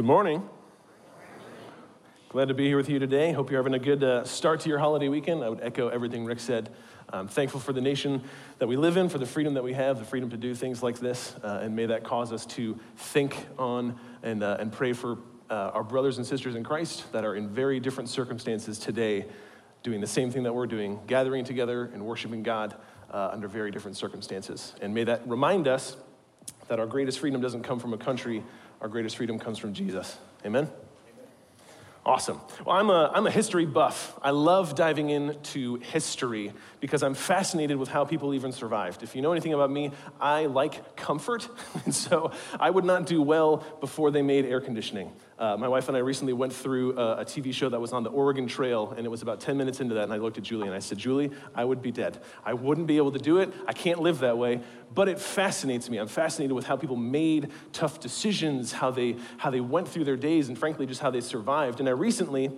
Good 0.00 0.06
morning. 0.06 0.48
Glad 2.30 2.48
to 2.48 2.54
be 2.54 2.64
here 2.64 2.78
with 2.78 2.88
you 2.88 2.98
today. 2.98 3.32
Hope 3.32 3.50
you're 3.50 3.62
having 3.62 3.74
a 3.74 3.78
good 3.78 4.02
uh, 4.02 4.24
start 4.24 4.60
to 4.60 4.70
your 4.70 4.78
holiday 4.78 5.08
weekend. 5.08 5.44
I 5.44 5.50
would 5.50 5.60
echo 5.60 5.88
everything 5.88 6.24
Rick 6.24 6.40
said. 6.40 6.70
I'm 7.10 7.28
thankful 7.28 7.60
for 7.60 7.74
the 7.74 7.82
nation 7.82 8.22
that 8.60 8.66
we 8.66 8.78
live 8.78 8.96
in, 8.96 9.10
for 9.10 9.18
the 9.18 9.26
freedom 9.26 9.52
that 9.52 9.62
we 9.62 9.74
have, 9.74 9.98
the 9.98 10.06
freedom 10.06 10.30
to 10.30 10.38
do 10.38 10.54
things 10.54 10.82
like 10.82 11.00
this, 11.00 11.34
uh, 11.44 11.60
and 11.62 11.76
may 11.76 11.84
that 11.84 12.02
cause 12.02 12.32
us 12.32 12.46
to 12.46 12.80
think 12.96 13.36
on 13.58 13.94
and, 14.22 14.42
uh, 14.42 14.56
and 14.58 14.72
pray 14.72 14.94
for 14.94 15.18
uh, 15.50 15.72
our 15.74 15.84
brothers 15.84 16.16
and 16.16 16.26
sisters 16.26 16.54
in 16.54 16.64
Christ 16.64 17.12
that 17.12 17.26
are 17.26 17.34
in 17.34 17.46
very 17.46 17.78
different 17.78 18.08
circumstances 18.08 18.78
today, 18.78 19.26
doing 19.82 20.00
the 20.00 20.06
same 20.06 20.30
thing 20.30 20.44
that 20.44 20.54
we're 20.54 20.66
doing, 20.66 20.98
gathering 21.06 21.44
together 21.44 21.90
and 21.92 22.06
worshiping 22.06 22.42
God 22.42 22.74
uh, 23.10 23.28
under 23.34 23.48
very 23.48 23.70
different 23.70 23.98
circumstances. 23.98 24.74
And 24.80 24.94
may 24.94 25.04
that 25.04 25.28
remind 25.28 25.68
us 25.68 25.94
that 26.68 26.80
our 26.80 26.86
greatest 26.86 27.18
freedom 27.18 27.42
doesn't 27.42 27.64
come 27.64 27.78
from 27.78 27.92
a 27.92 27.98
country, 27.98 28.42
our 28.80 28.88
greatest 28.88 29.16
freedom 29.16 29.38
comes 29.38 29.58
from 29.58 29.74
Jesus. 29.74 30.16
Amen? 30.44 30.70
Awesome. 32.04 32.40
Well, 32.64 32.76
I'm 32.76 32.88
a, 32.88 33.12
I'm 33.14 33.26
a 33.26 33.30
history 33.30 33.66
buff. 33.66 34.18
I 34.22 34.30
love 34.30 34.74
diving 34.74 35.10
into 35.10 35.76
history 35.76 36.54
because 36.80 37.02
I'm 37.02 37.12
fascinated 37.12 37.76
with 37.76 37.90
how 37.90 38.06
people 38.06 38.32
even 38.32 38.52
survived. 38.52 39.02
If 39.02 39.14
you 39.14 39.20
know 39.20 39.32
anything 39.32 39.52
about 39.52 39.70
me, 39.70 39.92
I 40.18 40.46
like 40.46 40.96
comfort. 40.96 41.48
And 41.84 41.94
so 41.94 42.32
I 42.58 42.70
would 42.70 42.84
not 42.84 43.06
do 43.06 43.20
well 43.20 43.64
before 43.80 44.10
they 44.10 44.22
made 44.22 44.44
air 44.46 44.60
conditioning. 44.60 45.12
Uh, 45.40 45.56
my 45.56 45.68
wife 45.68 45.88
and 45.88 45.96
I 45.96 46.00
recently 46.00 46.34
went 46.34 46.52
through 46.52 46.98
a, 46.98 47.22
a, 47.22 47.24
TV 47.24 47.54
show 47.54 47.70
that 47.70 47.80
was 47.80 47.94
on 47.94 48.02
the 48.02 48.10
Oregon 48.10 48.46
Trail, 48.46 48.92
and 48.94 49.06
it 49.06 49.08
was 49.08 49.22
about 49.22 49.40
10 49.40 49.56
minutes 49.56 49.80
into 49.80 49.94
that, 49.94 50.04
and 50.04 50.12
I 50.12 50.18
looked 50.18 50.36
at 50.36 50.44
Julie 50.44 50.66
and 50.66 50.76
I 50.76 50.80
said, 50.80 50.98
Julie, 50.98 51.30
I 51.54 51.64
would 51.64 51.80
be 51.80 51.90
dead. 51.90 52.18
I 52.44 52.52
wouldn't 52.52 52.86
be 52.86 52.98
able 52.98 53.12
to 53.12 53.18
do 53.18 53.38
it. 53.38 53.50
I 53.66 53.72
can't 53.72 54.00
live 54.00 54.18
that 54.18 54.36
way, 54.36 54.60
but 54.92 55.08
it 55.08 55.18
fascinates 55.18 55.88
me. 55.88 55.96
I'm 55.96 56.08
fascinated 56.08 56.52
with 56.54 56.66
how 56.66 56.76
people 56.76 56.96
made 56.96 57.52
tough 57.72 58.00
decisions, 58.00 58.70
how 58.70 58.90
they, 58.90 59.16
how 59.38 59.48
they 59.48 59.62
went 59.62 59.88
through 59.88 60.04
their 60.04 60.18
days, 60.18 60.48
and 60.48 60.58
frankly, 60.58 60.84
just 60.84 61.00
how 61.00 61.10
they 61.10 61.22
survived. 61.22 61.80
And 61.80 61.88
I 61.88 61.92
recently 61.92 62.50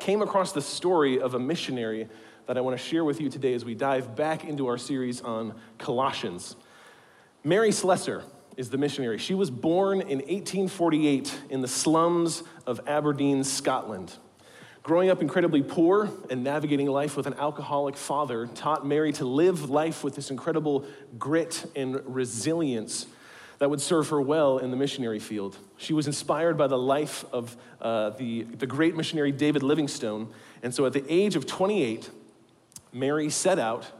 came 0.00 0.22
across 0.22 0.52
the 0.52 0.62
story 0.62 1.20
of 1.20 1.34
a 1.34 1.38
missionary 1.38 2.08
that 2.46 2.56
I 2.56 2.62
want 2.62 2.78
to 2.78 2.82
share 2.82 3.04
with 3.04 3.20
you 3.20 3.28
today 3.28 3.52
as 3.52 3.62
we 3.62 3.74
dive 3.74 4.16
back 4.16 4.42
into 4.42 4.68
our 4.68 4.78
series 4.78 5.20
on 5.20 5.54
Colossians. 5.76 6.56
Mary 7.44 7.72
Slessor 7.72 8.24
is 8.56 8.70
the 8.70 8.78
missionary. 8.78 9.18
She 9.18 9.34
was 9.34 9.50
born 9.50 10.00
in 10.00 10.18
1848 10.18 11.40
in 11.50 11.60
the 11.60 11.68
slums 11.68 12.42
of 12.66 12.80
Aberdeen, 12.86 13.44
Scotland. 13.44 14.14
Growing 14.82 15.10
up 15.10 15.20
incredibly 15.20 15.62
poor 15.62 16.08
and 16.30 16.44
navigating 16.44 16.86
life 16.86 17.16
with 17.16 17.26
an 17.26 17.34
alcoholic 17.34 17.96
father 17.96 18.46
taught 18.46 18.86
Mary 18.86 19.12
to 19.14 19.24
live 19.24 19.68
life 19.68 20.04
with 20.04 20.14
this 20.14 20.30
incredible 20.30 20.84
grit 21.18 21.66
and 21.74 22.00
resilience 22.06 23.06
that 23.58 23.68
would 23.68 23.80
serve 23.80 24.08
her 24.10 24.20
well 24.20 24.58
in 24.58 24.70
the 24.70 24.76
missionary 24.76 25.18
field. 25.18 25.56
She 25.76 25.92
was 25.92 26.06
inspired 26.06 26.56
by 26.56 26.66
the 26.66 26.78
life 26.78 27.24
of 27.32 27.56
uh, 27.80 28.10
the, 28.10 28.42
the 28.44 28.66
great 28.66 28.96
missionary 28.96 29.32
David 29.32 29.62
Livingstone. 29.62 30.32
And 30.62 30.74
so 30.74 30.86
at 30.86 30.92
the 30.92 31.04
age 31.08 31.36
of 31.36 31.46
28, 31.46 32.10
Mary 32.92 33.28
set 33.28 33.58
out 33.58 33.90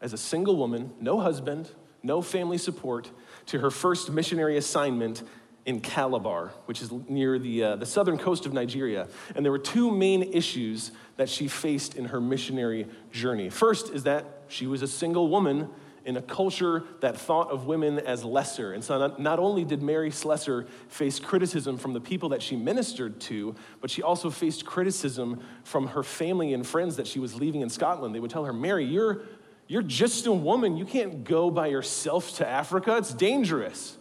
as 0.00 0.12
a 0.12 0.18
single 0.18 0.56
woman, 0.56 0.92
no 1.00 1.20
husband, 1.20 1.70
no 2.02 2.22
family 2.22 2.58
support, 2.58 3.10
to 3.48 3.58
her 3.58 3.70
first 3.70 4.10
missionary 4.10 4.56
assignment 4.56 5.22
in 5.66 5.80
Calabar, 5.80 6.52
which 6.64 6.80
is 6.80 6.90
near 7.08 7.38
the, 7.38 7.62
uh, 7.62 7.76
the 7.76 7.84
southern 7.84 8.16
coast 8.16 8.46
of 8.46 8.54
Nigeria. 8.54 9.06
And 9.34 9.44
there 9.44 9.52
were 9.52 9.58
two 9.58 9.90
main 9.90 10.22
issues 10.22 10.92
that 11.16 11.28
she 11.28 11.46
faced 11.46 11.94
in 11.94 12.06
her 12.06 12.20
missionary 12.20 12.86
journey. 13.12 13.50
First 13.50 13.92
is 13.92 14.04
that 14.04 14.24
she 14.48 14.66
was 14.66 14.80
a 14.80 14.88
single 14.88 15.28
woman 15.28 15.68
in 16.04 16.16
a 16.16 16.22
culture 16.22 16.84
that 17.00 17.18
thought 17.18 17.50
of 17.50 17.66
women 17.66 17.98
as 17.98 18.24
lesser. 18.24 18.72
And 18.72 18.82
so 18.82 18.98
not, 18.98 19.20
not 19.20 19.38
only 19.38 19.62
did 19.62 19.82
Mary 19.82 20.10
Slessor 20.10 20.66
face 20.88 21.20
criticism 21.20 21.76
from 21.76 21.92
the 21.92 22.00
people 22.00 22.30
that 22.30 22.40
she 22.40 22.56
ministered 22.56 23.20
to, 23.22 23.54
but 23.82 23.90
she 23.90 24.02
also 24.02 24.30
faced 24.30 24.64
criticism 24.64 25.42
from 25.64 25.88
her 25.88 26.02
family 26.02 26.54
and 26.54 26.66
friends 26.66 26.96
that 26.96 27.06
she 27.06 27.18
was 27.18 27.34
leaving 27.34 27.60
in 27.60 27.68
Scotland. 27.68 28.14
They 28.14 28.20
would 28.20 28.30
tell 28.30 28.46
her, 28.46 28.54
Mary, 28.54 28.86
you're 28.86 29.20
you're 29.68 29.82
just 29.82 30.26
a 30.26 30.32
woman. 30.32 30.76
You 30.76 30.86
can't 30.86 31.24
go 31.24 31.50
by 31.50 31.66
yourself 31.68 32.36
to 32.36 32.48
Africa. 32.48 32.96
It's 32.96 33.12
dangerous. 33.12 33.96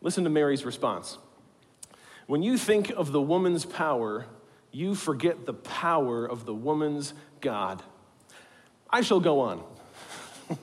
Listen 0.00 0.24
to 0.24 0.30
Mary's 0.30 0.64
response. 0.64 1.18
When 2.28 2.42
you 2.42 2.56
think 2.56 2.90
of 2.90 3.10
the 3.10 3.20
woman's 3.20 3.64
power, 3.64 4.26
you 4.70 4.94
forget 4.94 5.44
the 5.44 5.54
power 5.54 6.24
of 6.24 6.46
the 6.46 6.54
woman's 6.54 7.14
God. 7.40 7.82
I 8.88 9.00
shall 9.00 9.20
go 9.20 9.40
on. 9.40 9.64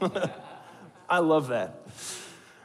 I 1.09 1.19
love 1.19 1.49
that. 1.49 1.85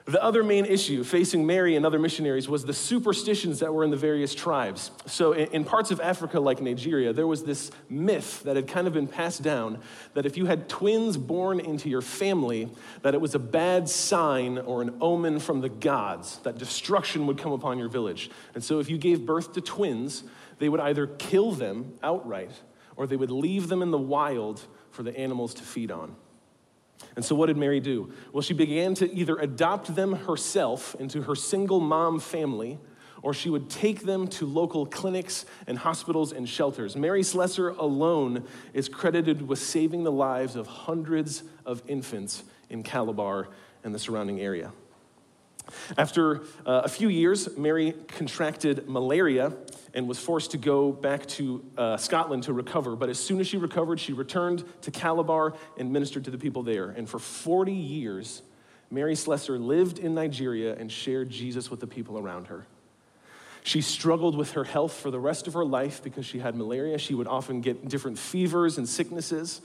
The 0.07 0.23
other 0.23 0.45
main 0.45 0.67
issue 0.67 1.03
facing 1.03 1.47
Mary 1.47 1.77
and 1.77 1.87
other 1.87 1.99
missionaries 1.99 2.47
was 2.47 2.67
the 2.67 2.75
superstitions 2.75 3.61
that 3.61 3.73
were 3.73 3.85
in 3.85 3.91
the 3.91 3.97
various 3.97 4.35
tribes. 4.35 4.91
So, 5.07 5.33
in 5.33 5.65
parts 5.65 5.91
of 5.91 5.99
Africa, 5.99 6.39
like 6.39 6.61
Nigeria, 6.61 7.15
there 7.15 7.27
was 7.27 7.45
this 7.45 7.71
myth 7.89 8.43
that 8.43 8.55
had 8.55 8.69
kind 8.69 8.87
of 8.87 8.93
been 8.93 9.07
passed 9.07 9.43
down 9.43 9.79
that 10.13 10.27
if 10.27 10.37
you 10.37 10.45
had 10.45 10.69
twins 10.69 11.17
born 11.17 11.59
into 11.59 11.89
your 11.89 12.03
family, 12.03 12.69
that 13.01 13.15
it 13.15 13.21
was 13.21 13.35
a 13.35 13.39
bad 13.39 13.89
sign 13.89 14.59
or 14.59 14.83
an 14.83 14.95
omen 15.01 15.41
from 15.41 15.63
the 15.63 15.71
gods, 15.71 16.39
that 16.41 16.59
destruction 16.59 17.27
would 17.27 17.39
come 17.39 17.53
upon 17.53 17.79
your 17.79 17.89
village. 17.89 18.31
And 18.55 18.63
so, 18.63 18.81
if 18.81 18.91
you 18.91 18.99
gave 18.99 19.25
birth 19.25 19.55
to 19.55 19.63
twins, 19.63 20.25
they 20.59 20.69
would 20.69 20.81
either 20.81 21.07
kill 21.07 21.53
them 21.53 21.95
outright 22.03 22.53
or 22.97 23.07
they 23.07 23.17
would 23.17 23.31
leave 23.31 23.69
them 23.69 23.81
in 23.81 23.91
the 23.91 23.97
wild 23.97 24.67
for 24.91 25.03
the 25.03 25.17
animals 25.19 25.55
to 25.55 25.63
feed 25.63 25.91
on. 25.91 26.15
And 27.17 27.25
so, 27.25 27.35
what 27.35 27.47
did 27.47 27.57
Mary 27.57 27.81
do? 27.81 28.13
Well, 28.33 28.43
she 28.43 28.55
began 28.55 28.95
to 28.95 29.13
either 29.13 29.37
adopt 29.37 29.95
them 29.95 30.15
herself 30.15 30.97
into 30.99 31.23
her 31.23 31.35
single 31.35 31.81
mom 31.81 32.21
family, 32.21 32.79
or 33.23 33.33
she 33.33 33.49
would 33.49 33.71
take 33.71 34.01
them 34.01 34.29
to 34.29 34.47
local 34.47 34.85
clinics 34.85 35.47
and 35.67 35.79
hospitals 35.79 36.33
and 36.33 36.49
shelters. 36.49 36.95
Mary 36.97 37.23
Slessor 37.23 37.71
alone 37.71 38.45
is 38.73 38.89
credited 38.89 39.47
with 39.49 39.59
saving 39.59 40.05
the 40.05 40.13
lives 40.13 40.57
of 40.57 40.67
hundreds 40.67 41.43
of 41.65 41.83
infants 41.87 42.45
in 42.69 42.83
Calabar 42.83 43.49
and 43.83 43.95
the 43.95 43.99
surrounding 43.99 44.41
area. 44.41 44.73
After 45.97 46.43
uh, 46.67 46.83
a 46.85 46.89
few 46.89 47.09
years, 47.09 47.57
Mary 47.57 47.93
contracted 48.09 48.89
malaria 48.89 49.53
and 49.95 50.09
was 50.09 50.19
forced 50.19 50.51
to 50.51 50.59
go 50.59 50.93
back 50.93 51.27
to 51.27 51.65
uh, 51.79 51.97
Scotland 51.97 52.43
to 52.45 52.53
recover. 52.53 52.97
But 52.97 53.09
as 53.09 53.19
soon 53.19 53.41
as 53.41 53.47
she 53.47 53.57
recovered, 53.57 54.01
she 54.01 54.13
returned 54.13 54.65
to 54.83 54.91
Calabar 54.91 55.55
and 55.79 55.93
ministered 55.93 56.25
to 56.25 56.31
the 56.31 56.39
people 56.39 56.63
there. 56.63 56.91
And 56.91 57.09
for 57.09 57.19
40 57.19 57.73
years, 57.73 58.43
Mary 58.91 59.15
Slessor 59.15 59.59
lived 59.59 59.99
in 59.99 60.15
Nigeria 60.15 60.75
and 60.77 60.91
shared 60.91 61.31
Jesus 61.31 61.71
with 61.71 61.81
the 61.81 61.87
people 61.87 62.19
around 62.19 62.49
her. 62.49 62.67
She 63.63 63.81
struggled 63.81 64.37
with 64.37 64.53
her 64.53 64.65
health 64.65 64.93
for 64.93 65.11
the 65.11 65.19
rest 65.19 65.47
of 65.47 65.55
her 65.55 65.65
life 65.65 66.03
because 66.03 66.27
she 66.27 66.39
had 66.39 66.55
malaria. 66.55 66.99
She 66.99 67.15
would 67.15 67.27
often 67.27 67.63
get 67.63 67.89
different 67.89 68.19
fevers 68.19 68.77
and 68.77 68.87
sicknesses 68.87 69.63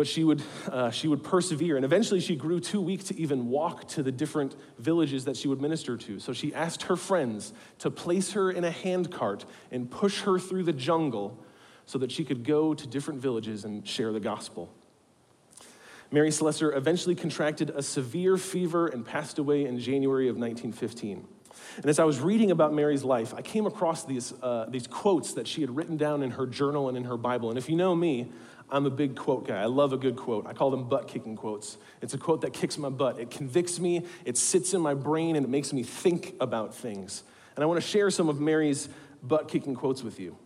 but 0.00 0.06
she 0.06 0.24
would, 0.24 0.42
uh, 0.72 0.90
she 0.90 1.08
would 1.08 1.22
persevere. 1.22 1.76
And 1.76 1.84
eventually 1.84 2.20
she 2.20 2.34
grew 2.34 2.58
too 2.58 2.80
weak 2.80 3.04
to 3.04 3.20
even 3.20 3.50
walk 3.50 3.86
to 3.88 4.02
the 4.02 4.10
different 4.10 4.56
villages 4.78 5.26
that 5.26 5.36
she 5.36 5.46
would 5.46 5.60
minister 5.60 5.98
to. 5.98 6.18
So 6.18 6.32
she 6.32 6.54
asked 6.54 6.84
her 6.84 6.96
friends 6.96 7.52
to 7.80 7.90
place 7.90 8.32
her 8.32 8.50
in 8.50 8.64
a 8.64 8.70
handcart 8.70 9.44
and 9.70 9.90
push 9.90 10.22
her 10.22 10.38
through 10.38 10.62
the 10.62 10.72
jungle 10.72 11.38
so 11.84 11.98
that 11.98 12.10
she 12.10 12.24
could 12.24 12.44
go 12.44 12.72
to 12.72 12.86
different 12.86 13.20
villages 13.20 13.66
and 13.66 13.86
share 13.86 14.10
the 14.10 14.20
gospel. 14.20 14.72
Mary 16.10 16.30
Slessor 16.30 16.74
eventually 16.74 17.14
contracted 17.14 17.68
a 17.68 17.82
severe 17.82 18.38
fever 18.38 18.86
and 18.86 19.04
passed 19.04 19.38
away 19.38 19.66
in 19.66 19.78
January 19.78 20.28
of 20.28 20.38
1915. 20.38 21.28
And 21.76 21.86
as 21.86 21.98
I 21.98 22.04
was 22.04 22.20
reading 22.20 22.50
about 22.50 22.72
Mary's 22.72 23.04
life, 23.04 23.34
I 23.34 23.42
came 23.42 23.66
across 23.66 24.04
these, 24.04 24.32
uh, 24.42 24.64
these 24.70 24.86
quotes 24.86 25.34
that 25.34 25.46
she 25.46 25.60
had 25.60 25.76
written 25.76 25.98
down 25.98 26.22
in 26.22 26.30
her 26.30 26.46
journal 26.46 26.88
and 26.88 26.96
in 26.96 27.04
her 27.04 27.18
Bible. 27.18 27.50
And 27.50 27.58
if 27.58 27.68
you 27.68 27.76
know 27.76 27.94
me, 27.94 28.32
I'm 28.70 28.86
a 28.86 28.90
big 28.90 29.16
quote 29.16 29.46
guy. 29.46 29.60
I 29.60 29.66
love 29.66 29.92
a 29.92 29.96
good 29.96 30.16
quote. 30.16 30.46
I 30.46 30.52
call 30.52 30.70
them 30.70 30.88
butt 30.88 31.08
kicking 31.08 31.36
quotes. 31.36 31.76
It's 32.00 32.14
a 32.14 32.18
quote 32.18 32.42
that 32.42 32.52
kicks 32.52 32.78
my 32.78 32.88
butt. 32.88 33.18
It 33.18 33.30
convicts 33.30 33.80
me, 33.80 34.04
it 34.24 34.36
sits 34.36 34.74
in 34.74 34.80
my 34.80 34.94
brain, 34.94 35.36
and 35.36 35.44
it 35.44 35.48
makes 35.48 35.72
me 35.72 35.82
think 35.82 36.34
about 36.40 36.74
things. 36.74 37.22
And 37.56 37.62
I 37.62 37.66
want 37.66 37.80
to 37.80 37.86
share 37.86 38.10
some 38.10 38.28
of 38.28 38.40
Mary's 38.40 38.88
butt 39.22 39.48
kicking 39.48 39.74
quotes 39.74 40.02
with 40.02 40.20
you. 40.20 40.36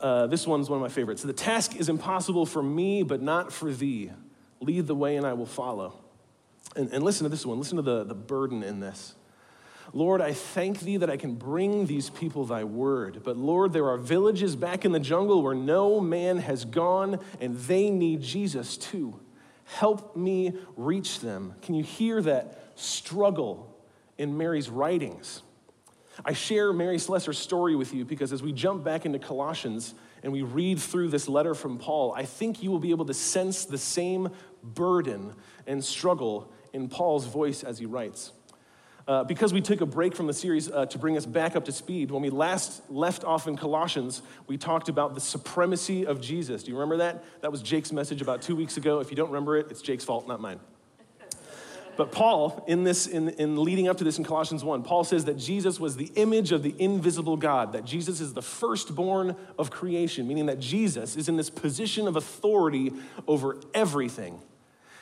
Uh, 0.00 0.26
this 0.26 0.46
one's 0.46 0.68
one 0.68 0.78
of 0.78 0.82
my 0.82 0.88
favorites. 0.88 1.22
The 1.22 1.32
task 1.32 1.76
is 1.76 1.88
impossible 1.88 2.44
for 2.44 2.62
me, 2.62 3.04
but 3.04 3.22
not 3.22 3.52
for 3.52 3.72
thee. 3.72 4.10
Lead 4.60 4.86
the 4.86 4.94
way, 4.94 5.16
and 5.16 5.24
I 5.24 5.34
will 5.34 5.46
follow. 5.46 5.94
And, 6.74 6.92
and 6.92 7.04
listen 7.04 7.24
to 7.24 7.28
this 7.28 7.46
one. 7.46 7.58
Listen 7.58 7.76
to 7.76 7.82
the, 7.82 8.04
the 8.04 8.14
burden 8.14 8.62
in 8.62 8.80
this. 8.80 9.14
Lord, 9.94 10.22
I 10.22 10.32
thank 10.32 10.80
thee 10.80 10.96
that 10.96 11.10
I 11.10 11.18
can 11.18 11.34
bring 11.34 11.86
these 11.86 12.08
people 12.08 12.46
thy 12.46 12.64
word. 12.64 13.20
But 13.24 13.36
Lord, 13.36 13.72
there 13.72 13.88
are 13.88 13.98
villages 13.98 14.56
back 14.56 14.84
in 14.84 14.92
the 14.92 15.00
jungle 15.00 15.42
where 15.42 15.54
no 15.54 16.00
man 16.00 16.38
has 16.38 16.64
gone, 16.64 17.20
and 17.40 17.56
they 17.56 17.90
need 17.90 18.22
Jesus 18.22 18.76
too. 18.78 19.20
Help 19.64 20.16
me 20.16 20.54
reach 20.76 21.20
them. 21.20 21.54
Can 21.62 21.74
you 21.74 21.84
hear 21.84 22.22
that 22.22 22.72
struggle 22.74 23.76
in 24.16 24.36
Mary's 24.36 24.70
writings? 24.70 25.42
I 26.24 26.32
share 26.32 26.72
Mary 26.72 26.98
Slessor's 26.98 27.38
story 27.38 27.74
with 27.74 27.94
you 27.94 28.04
because 28.04 28.32
as 28.32 28.42
we 28.42 28.52
jump 28.52 28.84
back 28.84 29.06
into 29.06 29.18
Colossians 29.18 29.94
and 30.22 30.32
we 30.32 30.42
read 30.42 30.78
through 30.78 31.08
this 31.08 31.28
letter 31.28 31.54
from 31.54 31.78
Paul, 31.78 32.12
I 32.14 32.24
think 32.24 32.62
you 32.62 32.70
will 32.70 32.78
be 32.78 32.90
able 32.90 33.06
to 33.06 33.14
sense 33.14 33.64
the 33.64 33.78
same 33.78 34.28
burden 34.62 35.34
and 35.66 35.82
struggle 35.82 36.52
in 36.72 36.88
Paul's 36.88 37.26
voice 37.26 37.64
as 37.64 37.78
he 37.78 37.86
writes. 37.86 38.32
Uh, 39.08 39.24
because 39.24 39.52
we 39.52 39.60
took 39.60 39.80
a 39.80 39.86
break 39.86 40.14
from 40.14 40.26
the 40.26 40.32
series 40.32 40.70
uh, 40.70 40.86
to 40.86 40.98
bring 40.98 41.16
us 41.16 41.26
back 41.26 41.56
up 41.56 41.64
to 41.64 41.72
speed, 41.72 42.10
when 42.10 42.22
we 42.22 42.30
last 42.30 42.88
left 42.88 43.24
off 43.24 43.48
in 43.48 43.56
Colossians, 43.56 44.22
we 44.46 44.56
talked 44.56 44.88
about 44.88 45.14
the 45.14 45.20
supremacy 45.20 46.06
of 46.06 46.20
Jesus. 46.20 46.62
Do 46.62 46.70
you 46.70 46.76
remember 46.76 46.98
that? 46.98 47.24
That 47.40 47.50
was 47.50 47.62
Jake's 47.62 47.90
message 47.90 48.22
about 48.22 48.42
two 48.42 48.54
weeks 48.54 48.76
ago. 48.76 49.00
If 49.00 49.10
you 49.10 49.16
don't 49.16 49.30
remember 49.30 49.56
it, 49.56 49.66
it's 49.70 49.82
Jake's 49.82 50.04
fault, 50.04 50.28
not 50.28 50.40
mine. 50.40 50.60
But 51.96 52.10
Paul, 52.10 52.64
in 52.66 52.84
this, 52.84 53.06
in, 53.06 53.28
in 53.30 53.62
leading 53.62 53.86
up 53.86 53.98
to 53.98 54.04
this 54.04 54.16
in 54.16 54.24
Colossians 54.24 54.64
1, 54.64 54.82
Paul 54.82 55.04
says 55.04 55.26
that 55.26 55.36
Jesus 55.36 55.78
was 55.78 55.96
the 55.96 56.10
image 56.14 56.50
of 56.50 56.62
the 56.62 56.74
invisible 56.78 57.36
God, 57.36 57.72
that 57.72 57.84
Jesus 57.84 58.20
is 58.20 58.32
the 58.32 58.40
firstborn 58.40 59.36
of 59.58 59.70
creation, 59.70 60.26
meaning 60.26 60.46
that 60.46 60.58
Jesus 60.58 61.16
is 61.16 61.28
in 61.28 61.36
this 61.36 61.50
position 61.50 62.08
of 62.08 62.16
authority 62.16 62.92
over 63.28 63.58
everything. 63.74 64.40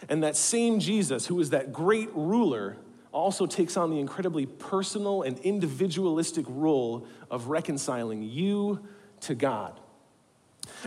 And 0.09 0.23
that 0.25 0.37
same 0.37 0.81
Jesus, 0.81 1.27
who 1.27 1.39
is 1.39 1.51
that 1.51 1.73
great 1.73 2.09
ruler, 2.13 2.77
also 3.13 3.47
takes 3.47 3.77
on 3.77 3.91
the 3.91 3.99
incredibly 3.99 4.47
personal 4.47 5.23
and 5.23 5.39
individualistic 5.41 6.47
role 6.49 7.07
of 7.31 7.49
reconciling 7.49 8.23
you 8.23 8.81
to 9.21 9.35
God. 9.35 9.79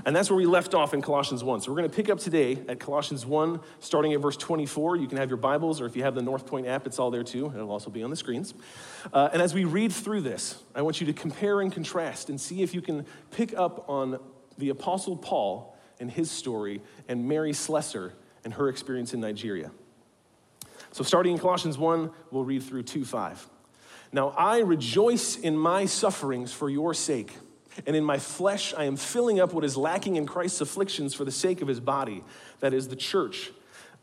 And 0.06 0.16
that's 0.16 0.30
where 0.30 0.38
we 0.38 0.46
left 0.46 0.74
off 0.74 0.94
in 0.94 1.02
Colossians 1.02 1.44
1. 1.44 1.62
So 1.62 1.72
we're 1.72 1.78
going 1.78 1.90
to 1.90 1.96
pick 1.96 2.10
up 2.10 2.20
today 2.20 2.60
at 2.68 2.80
Colossians 2.80 3.26
1, 3.26 3.60
starting 3.80 4.14
at 4.14 4.22
verse 4.22 4.38
24. 4.38 4.98
You 4.98 5.08
can 5.08 5.18
have 5.18 5.30
your 5.30 5.38
Bibles, 5.38 5.82
or 5.82 5.86
if 5.86 5.96
you 5.96 6.04
have 6.04 6.16
the 6.16 6.22
North 6.22 6.46
Point 6.46 6.68
app, 6.68 6.88
it's 6.88 7.00
all 7.00 7.12
there 7.12 7.24
too. 7.24 7.52
It'll 7.54 7.72
also 7.72 7.90
be 7.90 8.04
on 8.04 8.10
the 8.10 8.16
screens. 8.16 8.54
Uh, 9.12 9.30
and 9.34 9.42
as 9.42 9.54
we 9.54 9.66
read 9.66 9.92
through 9.92 10.22
this, 10.22 10.62
I 10.74 10.82
want 10.82 11.00
you 11.00 11.08
to 11.08 11.14
compare 11.14 11.62
and 11.62 11.72
contrast 11.72 12.30
and 12.30 12.40
see 12.40 12.64
if 12.64 12.74
you 12.74 12.82
can 12.82 13.06
pick 13.32 13.58
up 13.58 13.90
on 13.90 14.20
the 14.58 14.70
Apostle 14.70 15.18
Paul 15.18 15.78
and 16.00 16.10
his 16.10 16.32
story 16.32 16.82
and 17.08 17.28
Mary 17.28 17.54
Slessor 17.54 18.14
and 18.44 18.54
her 18.54 18.70
experience 18.70 19.14
in 19.14 19.20
Nigeria. 19.20 19.72
So 20.94 21.04
starting 21.04 21.34
in 21.34 21.40
Colossians 21.40 21.78
1, 21.78 22.10
we'll 22.32 22.46
read 22.46 22.64
through 22.64 22.84
2 22.84 23.04
5. 23.04 23.50
Now 24.12 24.30
I 24.38 24.60
rejoice 24.60 25.36
in 25.36 25.58
my 25.58 25.86
sufferings 25.86 26.54
for 26.54 26.70
your 26.70 26.94
sake 26.94 27.34
and 27.86 27.96
in 27.96 28.04
my 28.04 28.20
flesh, 28.20 28.74
I 28.78 28.86
am 28.86 28.96
filling 28.96 29.40
up 29.40 29.54
what 29.54 29.64
is 29.64 29.78
lacking 29.78 30.16
in 30.16 30.26
Christ's 30.26 30.62
afflictions 30.62 31.14
for 31.14 31.26
the 31.26 31.32
sake 31.32 31.62
of 31.62 31.68
his 31.68 31.80
body, 31.80 32.24
that 32.60 32.74
is, 32.74 32.88
the 32.88 32.96
church, 32.96 33.52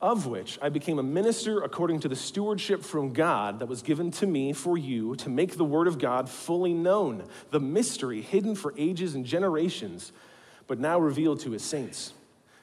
of 0.01 0.27
which 0.27 0.59
I 0.61 0.69
became 0.71 0.99
a 0.99 1.03
minister 1.03 1.63
according 1.63 2.01
to 2.01 2.09
the 2.09 2.17
stewardship 2.17 2.83
from 2.83 3.13
God 3.13 3.61
that 3.61 3.69
was 3.69 3.83
given 3.83 4.11
to 4.13 4.27
me 4.27 4.53
for 4.53 4.77
you 4.77 5.15
to 5.17 5.29
make 5.29 5.57
the 5.57 5.65
word 5.65 5.87
of 5.87 5.99
God 5.99 6.29
fully 6.29 6.75
known, 6.75 7.25
the 7.51 7.61
mystery 7.61 8.23
hidden 8.23 8.55
for 8.55 8.75
ages 8.77 9.15
and 9.15 9.25
generations, 9.25 10.13
but 10.67 10.81
now 10.81 10.99
revealed 10.99 11.41
to 11.41 11.51
his 11.53 11.63
saints. 11.63 12.13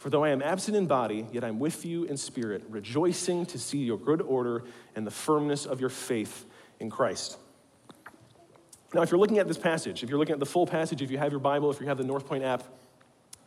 For 0.00 0.08
though 0.08 0.24
I 0.24 0.30
am 0.30 0.40
absent 0.40 0.78
in 0.78 0.86
body, 0.86 1.26
yet 1.30 1.44
I'm 1.44 1.58
with 1.58 1.84
you 1.84 2.04
in 2.04 2.16
spirit, 2.16 2.62
rejoicing 2.70 3.44
to 3.44 3.58
see 3.58 3.76
your 3.76 3.98
good 3.98 4.22
order 4.22 4.64
and 4.96 5.06
the 5.06 5.10
firmness 5.10 5.66
of 5.66 5.78
your 5.78 5.90
faith 5.90 6.46
in 6.80 6.88
Christ. 6.88 7.36
Now, 8.94 9.02
if 9.02 9.10
you're 9.10 9.20
looking 9.20 9.40
at 9.40 9.46
this 9.46 9.58
passage, 9.58 10.02
if 10.02 10.08
you're 10.08 10.18
looking 10.18 10.32
at 10.32 10.40
the 10.40 10.46
full 10.46 10.66
passage, 10.66 11.02
if 11.02 11.10
you 11.10 11.18
have 11.18 11.32
your 11.32 11.38
Bible, 11.38 11.70
if 11.70 11.82
you 11.82 11.86
have 11.86 11.98
the 11.98 12.04
North 12.04 12.26
Point 12.26 12.44
app, 12.44 12.64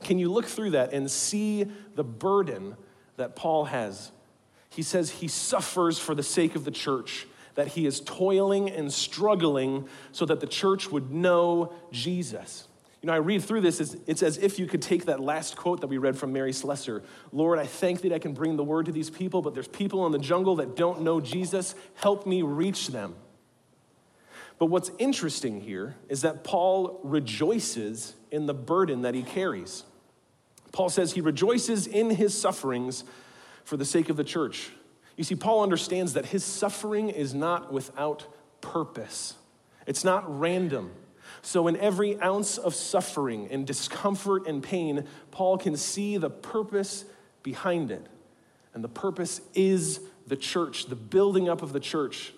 can 0.03 0.19
you 0.19 0.31
look 0.31 0.45
through 0.45 0.69
that 0.71 0.94
and 0.94 1.09
see 1.09 1.65
the 1.95 2.03
burden 2.03 2.77
that 3.17 3.35
Paul 3.35 3.65
has? 3.65 4.11
He 4.69 4.83
says 4.83 5.09
he 5.09 5.27
suffers 5.27 5.97
for 5.97 6.13
the 6.13 6.21
sake 6.21 6.53
of 6.53 6.65
the 6.65 6.71
church, 6.71 7.25
that 7.55 7.69
he 7.69 7.88
is 7.88 8.00
toiling 8.00 8.69
and 8.69 8.94
struggling 8.94 9.88
so 10.11 10.23
that 10.27 10.39
the 10.39 10.45
church 10.45 10.91
would 10.91 11.11
know 11.11 11.73
Jesus. 11.91 12.67
You 13.03 13.07
know, 13.07 13.13
I 13.13 13.17
read 13.17 13.44
through 13.44 13.59
this, 13.59 13.81
it's 14.07 14.23
as 14.23 14.38
if 14.38 14.57
you 14.57 14.65
could 14.65 14.81
take 14.81 15.07
that 15.07 15.19
last 15.19 15.57
quote 15.57 15.81
that 15.81 15.88
we 15.88 15.97
read 15.97 16.17
from 16.17 16.31
Mary 16.31 16.53
Slessor 16.53 17.03
Lord, 17.33 17.59
I 17.59 17.65
thank 17.65 18.01
that 18.01 18.13
I 18.13 18.17
can 18.17 18.33
bring 18.33 18.55
the 18.55 18.63
word 18.63 18.85
to 18.85 18.94
these 18.94 19.09
people, 19.09 19.41
but 19.41 19.53
there's 19.53 19.67
people 19.67 20.05
in 20.05 20.13
the 20.13 20.19
jungle 20.19 20.55
that 20.55 20.77
don't 20.77 21.01
know 21.01 21.19
Jesus. 21.19 21.75
Help 21.95 22.25
me 22.25 22.44
reach 22.44 22.88
them. 22.88 23.15
But 24.57 24.67
what's 24.67 24.89
interesting 25.00 25.59
here 25.59 25.97
is 26.07 26.21
that 26.21 26.45
Paul 26.45 27.01
rejoices 27.03 28.15
in 28.31 28.45
the 28.45 28.53
burden 28.53 29.01
that 29.01 29.15
he 29.15 29.23
carries. 29.23 29.83
Paul 30.71 30.88
says 30.88 31.11
he 31.11 31.19
rejoices 31.19 31.88
in 31.88 32.09
his 32.09 32.39
sufferings 32.39 33.03
for 33.65 33.75
the 33.75 33.83
sake 33.83 34.07
of 34.07 34.15
the 34.15 34.23
church. 34.23 34.69
You 35.17 35.25
see, 35.25 35.35
Paul 35.35 35.61
understands 35.61 36.13
that 36.13 36.27
his 36.27 36.45
suffering 36.45 37.09
is 37.09 37.33
not 37.33 37.73
without 37.73 38.27
purpose, 38.61 39.33
it's 39.85 40.05
not 40.05 40.39
random. 40.39 40.91
So, 41.45 41.67
in 41.67 41.75
every 41.75 42.19
ounce 42.21 42.57
of 42.57 42.73
suffering 42.73 43.49
and 43.51 43.67
discomfort 43.67 44.47
and 44.47 44.63
pain, 44.63 45.05
Paul 45.29 45.57
can 45.57 45.75
see 45.75 46.15
the 46.15 46.29
purpose 46.29 47.03
behind 47.43 47.91
it. 47.91 48.07
And 48.73 48.81
the 48.81 48.89
purpose 48.89 49.41
is 49.53 49.99
the 50.25 50.37
church, 50.37 50.85
the 50.85 50.95
building 50.95 51.49
up 51.49 51.61
of 51.61 51.73
the 51.73 51.81
church. 51.81 52.33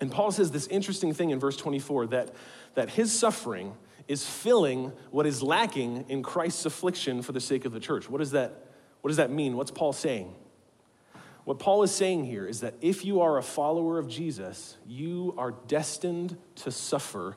And 0.00 0.10
Paul 0.10 0.32
says 0.32 0.50
this 0.50 0.66
interesting 0.66 1.14
thing 1.14 1.30
in 1.30 1.38
verse 1.38 1.56
24 1.56 2.08
that, 2.08 2.34
that 2.74 2.90
his 2.90 3.12
suffering 3.12 3.74
is 4.08 4.26
filling 4.26 4.92
what 5.12 5.24
is 5.24 5.40
lacking 5.40 6.04
in 6.08 6.24
Christ's 6.24 6.66
affliction 6.66 7.22
for 7.22 7.30
the 7.30 7.40
sake 7.40 7.64
of 7.64 7.72
the 7.72 7.80
church. 7.80 8.10
What 8.10 8.18
does 8.18 8.32
that, 8.32 8.66
what 9.02 9.08
does 9.08 9.18
that 9.18 9.30
mean? 9.30 9.56
What's 9.56 9.70
Paul 9.70 9.92
saying? 9.92 10.34
What 11.44 11.60
Paul 11.60 11.84
is 11.84 11.92
saying 11.92 12.24
here 12.24 12.44
is 12.44 12.60
that 12.62 12.74
if 12.80 13.04
you 13.04 13.20
are 13.20 13.38
a 13.38 13.42
follower 13.42 14.00
of 14.00 14.08
Jesus, 14.08 14.76
you 14.84 15.32
are 15.38 15.52
destined 15.68 16.36
to 16.56 16.72
suffer 16.72 17.36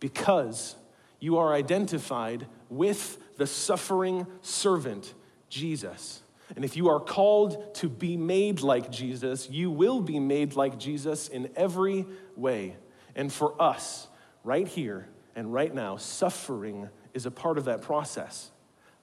because 0.00 0.76
you 1.20 1.38
are 1.38 1.52
identified 1.52 2.46
with 2.68 3.18
the 3.36 3.46
suffering 3.46 4.26
servant, 4.42 5.14
Jesus. 5.48 6.22
And 6.54 6.64
if 6.64 6.76
you 6.76 6.88
are 6.88 7.00
called 7.00 7.74
to 7.76 7.88
be 7.88 8.16
made 8.16 8.60
like 8.60 8.90
Jesus, 8.90 9.50
you 9.50 9.70
will 9.70 10.00
be 10.00 10.20
made 10.20 10.54
like 10.54 10.78
Jesus 10.78 11.28
in 11.28 11.50
every 11.56 12.06
way. 12.36 12.76
And 13.14 13.32
for 13.32 13.60
us, 13.60 14.06
right 14.44 14.68
here 14.68 15.08
and 15.34 15.52
right 15.52 15.74
now, 15.74 15.96
suffering 15.96 16.88
is 17.14 17.26
a 17.26 17.30
part 17.30 17.58
of 17.58 17.64
that 17.64 17.82
process. 17.82 18.50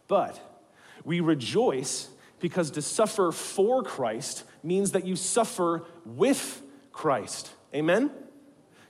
But 0.08 0.40
we 1.04 1.20
rejoice 1.20 2.10
because 2.40 2.72
to 2.72 2.82
suffer 2.82 3.32
for 3.32 3.84
Christ 3.84 4.44
means 4.64 4.92
that 4.92 5.06
you 5.06 5.16
suffer 5.16 5.84
with 6.06 6.62
Christ. 6.92 7.50
Amen? 7.74 8.12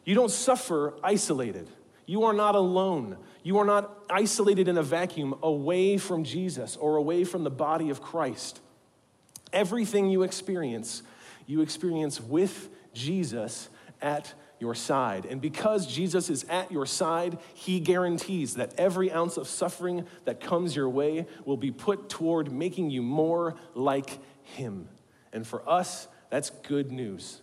You 0.05 0.15
don't 0.15 0.31
suffer 0.31 0.93
isolated. 1.03 1.67
You 2.05 2.23
are 2.23 2.33
not 2.33 2.55
alone. 2.55 3.17
You 3.43 3.57
are 3.59 3.65
not 3.65 4.05
isolated 4.09 4.67
in 4.67 4.77
a 4.77 4.83
vacuum 4.83 5.35
away 5.41 5.97
from 5.97 6.23
Jesus 6.23 6.75
or 6.75 6.97
away 6.97 7.23
from 7.23 7.43
the 7.43 7.51
body 7.51 7.89
of 7.89 8.01
Christ. 8.01 8.59
Everything 9.51 10.09
you 10.09 10.23
experience, 10.23 11.03
you 11.45 11.61
experience 11.61 12.19
with 12.19 12.69
Jesus 12.93 13.69
at 14.01 14.33
your 14.59 14.73
side. 14.73 15.25
And 15.25 15.41
because 15.41 15.85
Jesus 15.85 16.29
is 16.29 16.45
at 16.45 16.71
your 16.71 16.85
side, 16.85 17.37
he 17.53 17.79
guarantees 17.79 18.55
that 18.55 18.73
every 18.77 19.11
ounce 19.11 19.37
of 19.37 19.47
suffering 19.47 20.05
that 20.25 20.39
comes 20.39 20.75
your 20.75 20.89
way 20.89 21.27
will 21.45 21.57
be 21.57 21.71
put 21.71 22.09
toward 22.09 22.51
making 22.51 22.89
you 22.89 23.01
more 23.01 23.55
like 23.75 24.19
him. 24.41 24.87
And 25.31 25.45
for 25.45 25.67
us, 25.69 26.07
that's 26.29 26.49
good 26.49 26.91
news. 26.91 27.42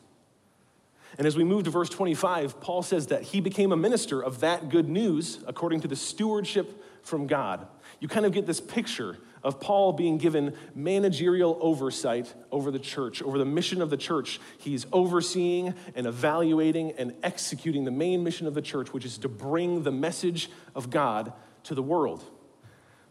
And 1.19 1.27
as 1.27 1.37
we 1.37 1.45
move 1.45 1.65
to 1.65 1.71
verse 1.71 1.89
25, 1.89 2.61
Paul 2.61 2.83
says 2.83 3.09
that 3.09 3.23
he 3.23 3.41
became 3.41 3.73
a 3.73 3.77
minister 3.77 4.23
of 4.23 4.41
that 4.41 4.69
good 4.69 4.89
news 4.89 5.43
according 5.47 5.81
to 5.81 5.89
the 5.89 5.97
stewardship 5.97 6.83
from 7.03 7.27
God. 7.27 7.67
You 7.99 8.09
kind 8.09 8.27
of 8.27 8.33
get 8.33 8.47
this 8.47 8.61
picture 8.61 9.19
of 9.43 9.59
Paul 9.59 9.93
being 9.93 10.19
given 10.19 10.55
managerial 10.75 11.59
oversight 11.61 12.33
over 12.53 12.71
the 12.71 12.79
church, 12.79 13.23
over 13.23 13.39
the 13.39 13.45
mission 13.45 13.81
of 13.81 13.91
the 13.91 13.97
church. 13.97 14.39
He's 14.59 14.87
overseeing 14.93 15.75
and 15.95 16.07
evaluating 16.07 16.93
and 16.93 17.15
executing 17.23 17.85
the 17.85 17.91
main 17.91 18.23
mission 18.23 18.47
of 18.47 18.55
the 18.55 18.63
church, 18.63 18.93
which 18.93 19.05
is 19.05 19.19
to 19.19 19.29
bring 19.29 19.83
the 19.83 19.93
message 19.93 20.51
of 20.75 20.91
God 20.91 21.33
to 21.65 21.75
the 21.75 21.83
world. 21.83 22.23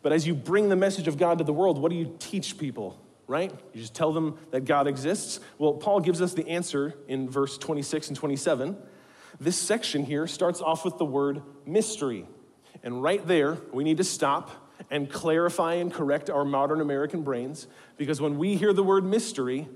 But 0.01 0.13
as 0.13 0.25
you 0.25 0.35
bring 0.35 0.69
the 0.69 0.75
message 0.75 1.07
of 1.07 1.17
God 1.17 1.39
to 1.39 1.43
the 1.43 1.53
world, 1.53 1.77
what 1.77 1.89
do 1.89 1.97
you 1.97 2.15
teach 2.19 2.57
people, 2.57 2.99
right? 3.29 3.51
You 3.73 3.81
just 3.81 3.93
tell 3.93 4.11
them 4.11 4.39
that 4.49 4.65
God 4.65 4.87
exists. 4.87 5.39
Well, 5.59 5.73
Paul 5.73 5.99
gives 5.99 6.19
us 6.19 6.33
the 6.33 6.47
answer 6.49 6.95
in 7.07 7.29
verse 7.29 7.59
26 7.59 8.07
and 8.09 8.17
27. 8.17 8.75
This 9.39 9.55
section 9.55 10.03
here 10.03 10.25
starts 10.25 10.61
off 10.61 10.83
with 10.83 10.97
the 10.97 11.05
word 11.05 11.43
mystery. 11.65 12.25
And 12.83 13.03
right 13.03 13.25
there, 13.25 13.59
we 13.71 13.83
need 13.83 13.97
to 13.97 14.03
stop 14.03 14.49
and 14.89 15.11
clarify 15.11 15.75
and 15.75 15.93
correct 15.93 16.31
our 16.31 16.43
modern 16.43 16.81
American 16.81 17.21
brains 17.21 17.67
because 17.97 18.19
when 18.19 18.39
we 18.39 18.55
hear 18.55 18.73
the 18.73 18.83
word 18.83 19.05
mystery, 19.05 19.67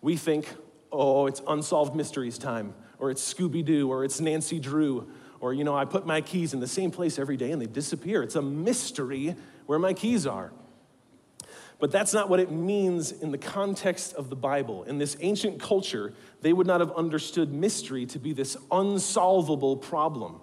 we 0.00 0.16
think, 0.16 0.52
oh, 0.90 1.26
it's 1.26 1.40
unsolved 1.46 1.94
mysteries 1.94 2.36
time, 2.36 2.74
or 2.98 3.12
it's 3.12 3.32
Scooby 3.32 3.64
Doo, 3.64 3.88
or 3.88 4.04
it's 4.04 4.20
Nancy 4.20 4.58
Drew, 4.58 5.08
or, 5.38 5.54
you 5.54 5.62
know, 5.62 5.76
I 5.76 5.84
put 5.84 6.04
my 6.04 6.20
keys 6.20 6.52
in 6.52 6.58
the 6.58 6.66
same 6.66 6.90
place 6.90 7.16
every 7.16 7.36
day 7.36 7.52
and 7.52 7.62
they 7.62 7.66
disappear. 7.66 8.24
It's 8.24 8.34
a 8.34 8.42
mystery 8.42 9.36
where 9.66 9.78
my 9.78 9.92
keys 9.92 10.26
are. 10.26 10.52
But 11.78 11.92
that's 11.92 12.12
not 12.12 12.28
what 12.28 12.40
it 12.40 12.50
means 12.50 13.12
in 13.12 13.30
the 13.30 13.38
context 13.38 14.14
of 14.14 14.30
the 14.30 14.36
Bible. 14.36 14.82
In 14.84 14.98
this 14.98 15.16
ancient 15.20 15.60
culture, 15.60 16.12
they 16.42 16.52
would 16.52 16.66
not 16.66 16.80
have 16.80 16.90
understood 16.92 17.52
mystery 17.52 18.04
to 18.06 18.18
be 18.18 18.32
this 18.32 18.56
unsolvable 18.70 19.76
problem. 19.76 20.40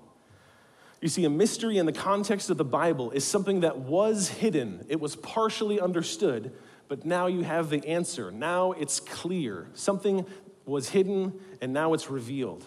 You 1.01 1.09
see, 1.09 1.25
a 1.25 1.29
mystery 1.29 1.77
in 1.77 1.85
the 1.85 1.91
context 1.91 2.49
of 2.49 2.57
the 2.57 2.65
Bible 2.65 3.11
is 3.11 3.25
something 3.25 3.59
that 3.59 3.79
was 3.79 4.29
hidden, 4.29 4.85
it 4.87 4.99
was 4.99 5.15
partially 5.17 5.79
understood, 5.79 6.53
but 6.87 7.03
now 7.03 7.27
you 7.27 7.41
have 7.41 7.69
the 7.69 7.85
answer. 7.85 8.31
Now 8.31 8.71
it's 8.71 8.99
clear. 8.99 9.67
Something 9.73 10.25
was 10.65 10.89
hidden, 10.89 11.39
and 11.61 11.73
now 11.73 11.93
it's 11.93 12.09
revealed. 12.09 12.63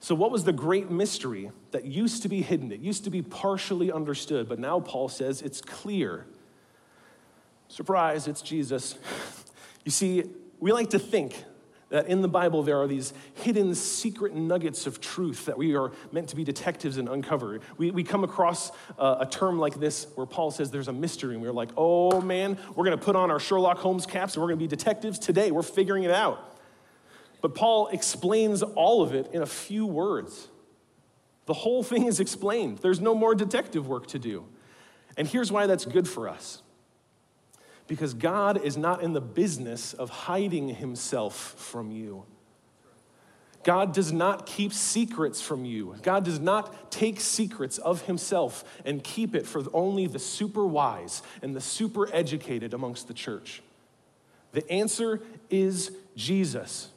So, 0.00 0.14
what 0.14 0.30
was 0.30 0.44
the 0.44 0.52
great 0.52 0.90
mystery 0.90 1.50
that 1.70 1.84
used 1.84 2.22
to 2.22 2.28
be 2.28 2.42
hidden? 2.42 2.72
It 2.72 2.80
used 2.80 3.04
to 3.04 3.10
be 3.10 3.22
partially 3.22 3.92
understood, 3.92 4.48
but 4.48 4.58
now 4.58 4.80
Paul 4.80 5.08
says 5.08 5.42
it's 5.42 5.60
clear. 5.60 6.26
Surprise, 7.72 8.28
it's 8.28 8.42
Jesus. 8.42 8.98
You 9.86 9.90
see, 9.90 10.24
we 10.60 10.72
like 10.72 10.90
to 10.90 10.98
think 10.98 11.42
that 11.88 12.06
in 12.06 12.20
the 12.20 12.28
Bible 12.28 12.62
there 12.62 12.76
are 12.76 12.86
these 12.86 13.14
hidden 13.36 13.74
secret 13.74 14.34
nuggets 14.34 14.86
of 14.86 15.00
truth 15.00 15.46
that 15.46 15.56
we 15.56 15.74
are 15.74 15.90
meant 16.12 16.28
to 16.28 16.36
be 16.36 16.44
detectives 16.44 16.98
and 16.98 17.08
uncover. 17.08 17.60
We, 17.78 17.90
we 17.90 18.04
come 18.04 18.24
across 18.24 18.72
uh, 18.98 19.16
a 19.20 19.26
term 19.26 19.58
like 19.58 19.80
this 19.80 20.06
where 20.16 20.26
Paul 20.26 20.50
says 20.50 20.70
there's 20.70 20.88
a 20.88 20.92
mystery, 20.92 21.32
and 21.32 21.42
we're 21.42 21.50
like, 21.50 21.70
oh 21.78 22.20
man, 22.20 22.58
we're 22.74 22.84
gonna 22.84 22.98
put 22.98 23.16
on 23.16 23.30
our 23.30 23.40
Sherlock 23.40 23.78
Holmes 23.78 24.04
caps 24.04 24.34
and 24.34 24.42
we're 24.42 24.50
gonna 24.50 24.58
be 24.58 24.68
detectives 24.68 25.18
today. 25.18 25.50
We're 25.50 25.62
figuring 25.62 26.04
it 26.04 26.10
out. 26.10 26.58
But 27.40 27.54
Paul 27.54 27.88
explains 27.88 28.62
all 28.62 29.00
of 29.00 29.14
it 29.14 29.30
in 29.32 29.40
a 29.40 29.46
few 29.46 29.86
words. 29.86 30.48
The 31.46 31.54
whole 31.54 31.82
thing 31.82 32.04
is 32.04 32.20
explained. 32.20 32.78
There's 32.78 33.00
no 33.00 33.14
more 33.14 33.34
detective 33.34 33.88
work 33.88 34.08
to 34.08 34.18
do. 34.18 34.44
And 35.16 35.26
here's 35.26 35.50
why 35.50 35.66
that's 35.66 35.86
good 35.86 36.06
for 36.06 36.28
us 36.28 36.62
because 37.86 38.14
God 38.14 38.62
is 38.62 38.76
not 38.76 39.02
in 39.02 39.12
the 39.12 39.20
business 39.20 39.92
of 39.92 40.10
hiding 40.10 40.68
himself 40.68 41.54
from 41.56 41.90
you. 41.90 42.24
God 43.64 43.94
does 43.94 44.12
not 44.12 44.46
keep 44.46 44.72
secrets 44.72 45.40
from 45.40 45.64
you. 45.64 45.94
God 46.02 46.24
does 46.24 46.40
not 46.40 46.90
take 46.90 47.20
secrets 47.20 47.78
of 47.78 48.02
himself 48.02 48.64
and 48.84 49.02
keep 49.04 49.34
it 49.34 49.46
for 49.46 49.62
only 49.72 50.06
the 50.06 50.18
super 50.18 50.66
wise 50.66 51.22
and 51.42 51.54
the 51.54 51.60
super 51.60 52.12
educated 52.12 52.74
amongst 52.74 53.06
the 53.06 53.14
church. 53.14 53.62
The 54.52 54.68
answer 54.70 55.20
is 55.48 55.92
Jesus. 56.16 56.88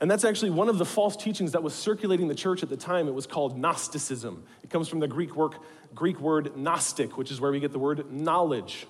And 0.00 0.10
that's 0.10 0.24
actually 0.24 0.50
one 0.50 0.68
of 0.68 0.78
the 0.78 0.84
false 0.84 1.16
teachings 1.16 1.52
that 1.52 1.62
was 1.62 1.74
circulating 1.74 2.28
the 2.28 2.34
church 2.34 2.62
at 2.62 2.68
the 2.68 2.76
time. 2.76 3.08
It 3.08 3.14
was 3.14 3.26
called 3.26 3.58
Gnosticism. 3.58 4.44
It 4.62 4.70
comes 4.70 4.88
from 4.88 5.00
the 5.00 5.08
Greek, 5.08 5.34
work, 5.34 5.56
Greek 5.94 6.20
word 6.20 6.56
Gnostic, 6.56 7.16
which 7.16 7.32
is 7.32 7.40
where 7.40 7.50
we 7.50 7.58
get 7.58 7.72
the 7.72 7.78
word 7.80 8.12
knowledge. 8.12 8.86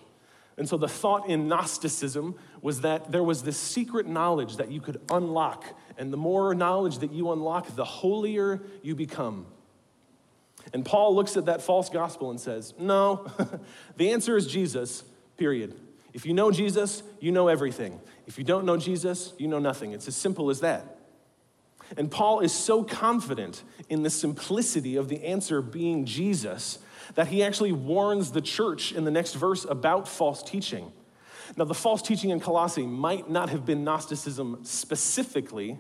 And 0.59 0.69
so 0.69 0.77
the 0.77 0.89
thought 0.89 1.29
in 1.29 1.47
Gnosticism 1.47 2.35
was 2.61 2.81
that 2.81 3.13
there 3.13 3.23
was 3.23 3.45
this 3.45 3.57
secret 3.57 4.07
knowledge 4.07 4.57
that 4.57 4.71
you 4.71 4.81
could 4.81 5.01
unlock. 5.11 5.65
And 5.97 6.13
the 6.13 6.17
more 6.17 6.53
knowledge 6.55 6.99
that 6.99 7.13
you 7.13 7.31
unlock, 7.31 7.75
the 7.77 7.85
holier 7.85 8.61
you 8.83 8.97
become. 8.97 9.47
And 10.73 10.85
Paul 10.85 11.15
looks 11.15 11.37
at 11.37 11.47
that 11.47 11.63
false 11.63 11.89
gospel 11.89 12.31
and 12.31 12.41
says, 12.41 12.75
No, 12.79 13.27
the 13.97 14.11
answer 14.11 14.37
is 14.37 14.47
Jesus, 14.49 15.05
period. 15.37 15.75
If 16.13 16.27
you 16.27 16.35
know 16.35 16.51
Jesus, 16.51 17.05
you 17.21 17.31
know 17.31 17.47
everything. 17.47 18.01
If 18.27 18.37
you 18.37 18.45
don't 18.45 18.65
know 18.65 18.77
Jesus, 18.77 19.33
you 19.39 19.47
know 19.47 19.61
nothing. 19.61 19.93
It's 19.93 20.09
as 20.09 20.17
simple 20.17 20.51
as 20.51 20.61
that. 20.61 20.98
And 21.97 22.11
Paul 22.11 22.41
is 22.41 22.53
so 22.53 22.83
confident 22.83 23.63
in 23.89 24.03
the 24.03 24.11
simplicity 24.11 24.97
of 24.97 25.09
the 25.09 25.25
answer 25.25 25.63
being 25.63 26.05
Jesus 26.05 26.79
that 27.15 27.29
he 27.29 27.43
actually 27.43 27.73
warns 27.73 28.33
the 28.33 28.41
church 28.41 28.93
in 28.93 29.05
the 29.05 29.11
next 29.11 29.35
verse 29.35 29.65
about 29.65 30.07
false 30.07 30.43
teaching. 30.43 30.93
Now, 31.57 31.65
the 31.65 31.75
false 31.75 32.03
teaching 32.03 32.31
in 32.31 32.41
Colossae 32.41 32.87
might 32.87 33.31
not 33.31 33.49
have 33.49 33.65
been 33.65 33.85
Gnosticism 33.85 34.61
specifically, 34.65 35.79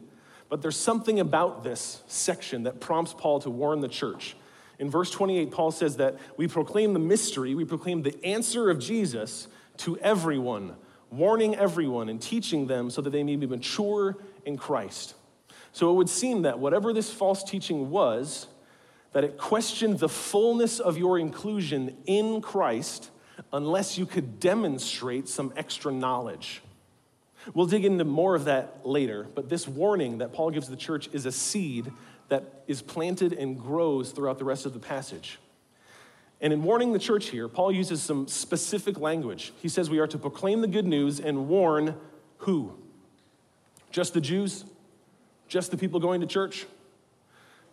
but 0.49 0.62
there's 0.62 0.79
something 0.79 1.21
about 1.21 1.62
this 1.62 2.03
section 2.07 2.62
that 2.62 2.81
prompts 2.81 3.12
Paul 3.12 3.41
to 3.41 3.50
warn 3.50 3.81
the 3.81 3.88
church. 3.88 4.35
In 4.79 4.88
verse 4.88 5.11
28, 5.11 5.50
Paul 5.50 5.71
says 5.71 5.97
that 5.97 6.17
we 6.37 6.49
proclaim 6.49 6.95
the 6.95 7.00
mystery, 7.00 7.55
we 7.55 7.65
proclaim 7.65 8.03
the 8.03 8.25
answer 8.25 8.71
of 8.71 8.79
Jesus 8.79 9.49
to 9.79 9.99
everyone, 9.99 10.77
warning 11.11 11.55
everyone 11.55 12.09
and 12.09 12.21
teaching 12.21 12.67
them 12.67 12.91
so 12.91 13.03
that 13.03 13.11
they 13.11 13.23
may 13.23 13.37
be 13.37 13.47
mature 13.47 14.17
in 14.47 14.57
Christ. 14.57 15.15
So 15.73 15.91
it 15.91 15.95
would 15.95 16.09
seem 16.09 16.43
that 16.43 16.59
whatever 16.59 16.93
this 16.93 17.11
false 17.11 17.45
teaching 17.45 17.91
was, 17.91 18.47
that 19.13 19.25
it 19.25 19.39
questioned 19.39 19.99
the 19.99 20.09
fullness 20.09 20.81
of 20.81 20.99
your 20.99 21.19
inclusion 21.19 21.97
in 22.07 22.41
Christ 22.41 23.11
unless 23.53 23.97
you 23.97 24.07
could 24.07 24.41
demonstrate 24.41 25.29
some 25.29 25.53
extra 25.57 25.93
knowledge. 25.93 26.63
We'll 27.55 27.67
dig 27.67 27.85
into 27.85 28.05
more 28.05 28.35
of 28.35 28.45
that 28.45 28.87
later, 28.87 29.27
but 29.35 29.49
this 29.49 29.67
warning 29.67 30.19
that 30.19 30.33
Paul 30.33 30.51
gives 30.51 30.69
the 30.69 30.77
church 30.77 31.09
is 31.13 31.25
a 31.25 31.33
seed 31.33 31.91
that 32.29 32.63
is 32.67 32.83
planted 32.83 33.33
and 33.33 33.59
grows 33.59 34.11
throughout 34.11 34.39
the 34.39 34.45
rest 34.45 34.67
of 34.67 34.75
the 34.75 34.79
passage. 34.79 35.39
And 36.41 36.53
in 36.53 36.63
warning 36.63 36.93
the 36.93 36.99
church 36.99 37.31
here, 37.31 37.49
Paul 37.49 37.73
uses 37.73 38.03
some 38.03 38.29
specific 38.29 38.99
language. 38.99 39.53
He 39.61 39.69
says 39.69 39.89
we 39.89 39.99
are 39.99 40.07
to 40.07 40.19
proclaim 40.19 40.61
the 40.61 40.69
good 40.69 40.87
news 40.87 41.19
and 41.21 41.49
warn 41.49 41.97
who? 42.39 42.75
Just 43.91 44.15
the 44.15 44.21
Jews? 44.21 44.65
Just 45.49 45.71
the 45.71 45.76
people 45.76 45.99
going 45.99 46.21
to 46.21 46.26
church? 46.26 46.67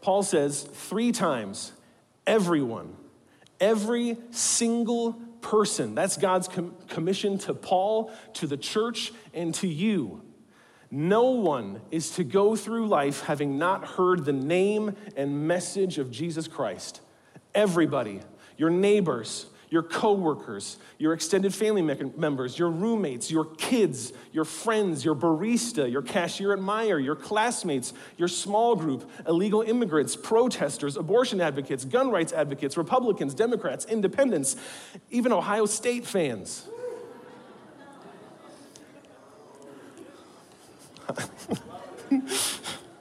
Paul 0.02 0.24
says 0.24 0.64
three 0.64 1.12
times, 1.12 1.74
everyone, 2.26 2.96
every 3.60 4.18
single 4.32 5.14
person. 5.42 5.94
That's 5.94 6.18
God's 6.18 6.48
com- 6.48 6.76
commission 6.88 7.38
to 7.40 7.54
Paul, 7.54 8.12
to 8.34 8.48
the 8.48 8.58
church, 8.58 9.14
and 9.34 9.54
to 9.56 9.68
you. 9.68 10.22
No 10.90 11.32
one 11.32 11.82
is 11.92 12.12
to 12.12 12.24
go 12.24 12.56
through 12.56 12.88
life 12.88 13.22
having 13.22 13.58
not 13.58 13.86
heard 13.86 14.26
the 14.26 14.34
name 14.34 14.96
and 15.18 15.48
message 15.48 15.98
of 15.98 16.12
Jesus 16.12 16.48
Christ. 16.48 17.02
Everybody, 17.54 18.22
your 18.58 18.70
neighbors, 18.70 19.48
your 19.70 19.84
coworkers, 19.84 20.78
your 20.98 21.14
extended 21.14 21.54
family 21.54 21.82
members, 21.82 22.58
your 22.58 22.70
roommates, 22.70 23.30
your 23.32 23.46
kids, 23.46 24.14
your 24.32 24.46
friends, 24.46 25.04
your 25.04 25.16
barista, 25.16 25.92
your 25.92 26.02
cashier 26.02 26.54
at 26.54 26.60
Meijer, 26.60 27.04
your 27.04 27.16
classmates, 27.16 27.94
your 28.18 28.28
small 28.28 28.76
group, 28.76 29.10
illegal 29.28 29.62
immigrants, 29.62 30.16
protesters, 30.16 30.98
abortion 30.98 31.42
advocates, 31.42 31.86
gun 31.86 32.12
rights 32.12 32.34
advocates, 32.34 32.78
Republicans, 32.78 33.34
Democrats, 33.34 33.86
independents, 33.86 34.56
even 35.10 35.32
Ohio 35.32 35.66
State 35.66 36.06
fans. 36.06 36.68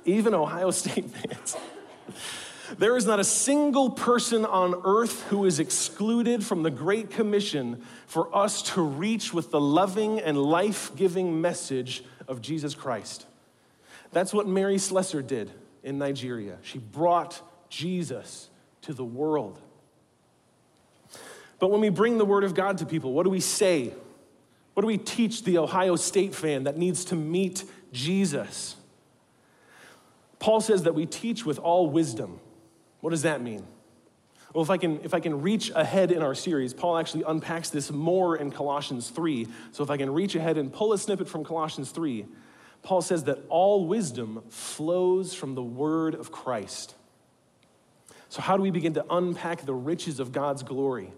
even 0.04 0.34
Ohio 0.34 0.70
State 0.70 1.10
fans. 1.10 1.56
There 2.78 2.96
is 2.96 3.06
not 3.06 3.20
a 3.20 3.24
single 3.24 3.90
person 3.90 4.44
on 4.44 4.80
earth 4.84 5.22
who 5.28 5.44
is 5.44 5.60
excluded 5.60 6.44
from 6.44 6.62
the 6.62 6.70
Great 6.70 7.10
Commission 7.10 7.82
for 8.06 8.34
us 8.34 8.62
to 8.74 8.82
reach 8.82 9.32
with 9.32 9.50
the 9.50 9.60
loving 9.60 10.20
and 10.20 10.36
life 10.36 10.94
giving 10.96 11.40
message 11.40 12.02
of 12.26 12.40
Jesus 12.40 12.74
Christ. 12.74 13.26
That's 14.12 14.32
what 14.32 14.48
Mary 14.48 14.78
Slessor 14.78 15.22
did 15.22 15.50
in 15.82 15.98
Nigeria. 15.98 16.58
She 16.62 16.78
brought 16.78 17.40
Jesus 17.68 18.48
to 18.82 18.92
the 18.92 19.04
world. 19.04 19.60
But 21.58 21.70
when 21.70 21.80
we 21.80 21.88
bring 21.88 22.18
the 22.18 22.24
Word 22.24 22.44
of 22.44 22.54
God 22.54 22.78
to 22.78 22.86
people, 22.86 23.12
what 23.12 23.22
do 23.22 23.30
we 23.30 23.40
say? 23.40 23.92
What 24.74 24.80
do 24.80 24.86
we 24.86 24.98
teach 24.98 25.44
the 25.44 25.58
Ohio 25.58 25.94
State 25.96 26.34
fan 26.34 26.64
that 26.64 26.76
needs 26.76 27.04
to 27.06 27.14
meet 27.14 27.64
Jesus? 27.92 28.76
Paul 30.40 30.60
says 30.60 30.82
that 30.82 30.94
we 30.94 31.06
teach 31.06 31.46
with 31.46 31.58
all 31.58 31.88
wisdom. 31.88 32.40
What 33.04 33.10
does 33.10 33.22
that 33.22 33.42
mean? 33.42 33.66
Well, 34.54 34.64
if 34.64 34.70
I 34.70 34.78
can, 34.78 34.98
if 35.02 35.12
I 35.12 35.20
can 35.20 35.42
reach 35.42 35.70
ahead 35.74 36.10
in 36.10 36.22
our 36.22 36.34
series, 36.34 36.72
Paul 36.72 36.96
actually 36.96 37.24
unpacks 37.26 37.68
this 37.68 37.92
more 37.92 38.34
in 38.34 38.50
Colossians 38.50 39.10
3. 39.10 39.46
So 39.72 39.84
if 39.84 39.90
I 39.90 39.98
can 39.98 40.08
reach 40.08 40.34
ahead 40.34 40.56
and 40.56 40.72
pull 40.72 40.94
a 40.94 40.98
snippet 40.98 41.28
from 41.28 41.44
Colossians 41.44 41.90
3, 41.90 42.24
Paul 42.82 43.02
says 43.02 43.24
that 43.24 43.40
all 43.50 43.86
wisdom 43.86 44.42
flows 44.48 45.34
from 45.34 45.54
the 45.54 45.62
word 45.62 46.14
of 46.14 46.32
Christ. 46.32 46.94
So, 48.30 48.40
how 48.40 48.56
do 48.56 48.62
we 48.62 48.70
begin 48.70 48.94
to 48.94 49.04
unpack 49.10 49.66
the 49.66 49.74
riches 49.74 50.18
of 50.18 50.32
God's 50.32 50.62
glory? 50.62 51.12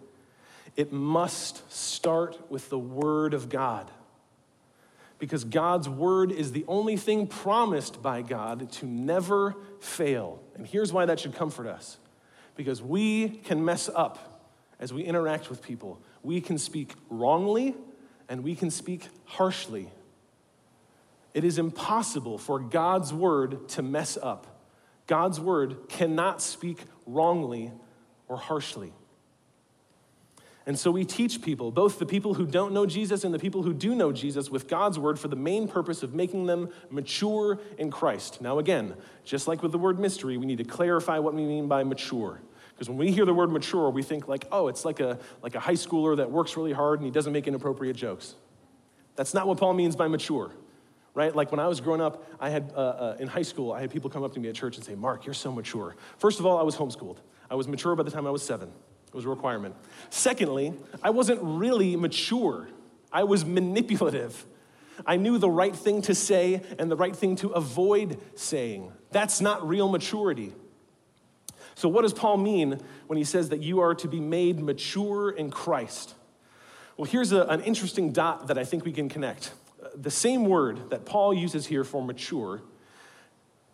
it 0.76 0.92
must 0.92 1.70
start 1.72 2.50
with 2.50 2.68
the 2.68 2.78
Word 2.78 3.32
of 3.32 3.48
God. 3.48 3.90
Because 5.18 5.44
God's 5.44 5.88
Word 5.88 6.30
is 6.30 6.52
the 6.52 6.64
only 6.68 6.96
thing 6.96 7.26
promised 7.26 8.02
by 8.02 8.22
God 8.22 8.70
to 8.72 8.86
never 8.86 9.56
fail. 9.80 10.42
And 10.54 10.66
here's 10.66 10.92
why 10.92 11.06
that 11.06 11.20
should 11.20 11.34
comfort 11.34 11.66
us 11.66 11.98
because 12.54 12.82
we 12.82 13.28
can 13.28 13.64
mess 13.64 13.88
up 13.94 14.42
as 14.80 14.92
we 14.92 15.02
interact 15.02 15.48
with 15.48 15.62
people. 15.62 16.00
We 16.22 16.40
can 16.40 16.58
speak 16.58 16.94
wrongly 17.08 17.74
and 18.28 18.42
we 18.42 18.54
can 18.54 18.70
speak 18.70 19.08
harshly. 19.24 19.90
It 21.34 21.44
is 21.44 21.58
impossible 21.58 22.38
for 22.38 22.58
God's 22.58 23.12
Word 23.12 23.68
to 23.70 23.82
mess 23.82 24.18
up. 24.20 24.64
God's 25.06 25.38
Word 25.38 25.88
cannot 25.88 26.42
speak 26.42 26.78
wrongly 27.06 27.72
or 28.26 28.36
harshly. 28.36 28.92
And 30.66 30.76
so 30.76 30.90
we 30.90 31.04
teach 31.04 31.42
people, 31.42 31.70
both 31.70 32.00
the 32.00 32.06
people 32.06 32.34
who 32.34 32.44
don't 32.44 32.72
know 32.72 32.86
Jesus 32.86 33.22
and 33.22 33.32
the 33.32 33.38
people 33.38 33.62
who 33.62 33.72
do 33.72 33.94
know 33.94 34.10
Jesus, 34.10 34.50
with 34.50 34.66
God's 34.66 34.98
word 34.98 35.16
for 35.16 35.28
the 35.28 35.36
main 35.36 35.68
purpose 35.68 36.02
of 36.02 36.12
making 36.12 36.46
them 36.46 36.70
mature 36.90 37.60
in 37.78 37.88
Christ. 37.88 38.40
Now, 38.40 38.58
again, 38.58 38.96
just 39.24 39.46
like 39.46 39.62
with 39.62 39.70
the 39.70 39.78
word 39.78 40.00
mystery, 40.00 40.36
we 40.36 40.44
need 40.44 40.58
to 40.58 40.64
clarify 40.64 41.20
what 41.20 41.34
we 41.34 41.44
mean 41.44 41.68
by 41.68 41.84
mature. 41.84 42.40
Because 42.74 42.88
when 42.88 42.98
we 42.98 43.12
hear 43.12 43.24
the 43.24 43.32
word 43.32 43.52
mature, 43.52 43.88
we 43.90 44.02
think 44.02 44.26
like, 44.26 44.46
oh, 44.50 44.66
it's 44.66 44.84
like 44.84 44.98
a, 44.98 45.20
like 45.40 45.54
a 45.54 45.60
high 45.60 45.74
schooler 45.74 46.16
that 46.16 46.32
works 46.32 46.56
really 46.56 46.72
hard 46.72 46.98
and 46.98 47.06
he 47.06 47.12
doesn't 47.12 47.32
make 47.32 47.46
inappropriate 47.46 47.96
jokes. 47.96 48.34
That's 49.14 49.34
not 49.34 49.46
what 49.46 49.58
Paul 49.58 49.72
means 49.72 49.94
by 49.94 50.08
mature, 50.08 50.50
right? 51.14 51.34
Like 51.34 51.52
when 51.52 51.60
I 51.60 51.68
was 51.68 51.80
growing 51.80 52.02
up, 52.02 52.26
I 52.40 52.50
had, 52.50 52.72
uh, 52.76 52.80
uh, 52.80 53.16
in 53.20 53.28
high 53.28 53.42
school, 53.42 53.72
I 53.72 53.80
had 53.80 53.90
people 53.90 54.10
come 54.10 54.24
up 54.24 54.34
to 54.34 54.40
me 54.40 54.48
at 54.48 54.56
church 54.56 54.76
and 54.76 54.84
say, 54.84 54.96
Mark, 54.96 55.24
you're 55.24 55.32
so 55.32 55.52
mature. 55.52 55.94
First 56.18 56.40
of 56.40 56.44
all, 56.44 56.58
I 56.58 56.62
was 56.64 56.76
homeschooled. 56.76 57.18
I 57.48 57.54
was 57.54 57.68
mature 57.68 57.94
by 57.94 58.02
the 58.02 58.10
time 58.10 58.26
I 58.26 58.30
was 58.30 58.42
seven. 58.42 58.70
It 59.08 59.14
was 59.14 59.24
a 59.24 59.28
requirement. 59.28 59.74
Secondly, 60.10 60.74
I 61.02 61.10
wasn't 61.10 61.40
really 61.42 61.96
mature, 61.96 62.68
I 63.12 63.24
was 63.24 63.44
manipulative. 63.44 64.44
I 65.04 65.16
knew 65.16 65.36
the 65.36 65.50
right 65.50 65.76
thing 65.76 66.00
to 66.02 66.14
say 66.14 66.62
and 66.78 66.90
the 66.90 66.96
right 66.96 67.14
thing 67.14 67.36
to 67.36 67.50
avoid 67.50 68.18
saying. 68.34 68.92
That's 69.10 69.42
not 69.42 69.66
real 69.66 69.88
maturity. 69.88 70.54
So, 71.74 71.90
what 71.90 72.02
does 72.02 72.14
Paul 72.14 72.38
mean 72.38 72.80
when 73.06 73.18
he 73.18 73.24
says 73.24 73.50
that 73.50 73.62
you 73.62 73.80
are 73.80 73.94
to 73.96 74.08
be 74.08 74.20
made 74.20 74.58
mature 74.60 75.30
in 75.30 75.50
Christ? 75.50 76.14
Well, 76.96 77.04
here's 77.04 77.32
a, 77.32 77.42
an 77.42 77.60
interesting 77.60 78.12
dot 78.12 78.46
that 78.46 78.56
I 78.56 78.64
think 78.64 78.86
we 78.86 78.92
can 78.92 79.10
connect. 79.10 79.52
Uh, 79.82 79.88
the 79.94 80.10
same 80.10 80.46
word 80.46 80.88
that 80.88 81.04
Paul 81.04 81.34
uses 81.34 81.66
here 81.66 81.84
for 81.84 82.02
mature 82.02 82.62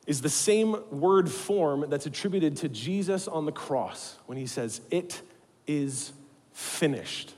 is 0.07 0.21
the 0.21 0.29
same 0.29 0.77
word 0.91 1.31
form 1.31 1.89
that's 1.89 2.07
attributed 2.07 2.57
to 2.59 2.69
Jesus 2.69 3.29
on 3.29 3.47
the 3.47 3.53
cross 3.53 4.19
when 4.27 4.37
he 4.37 4.47
says, 4.47 4.81
It 4.91 5.23
is 5.67 6.13
finished. 6.53 7.35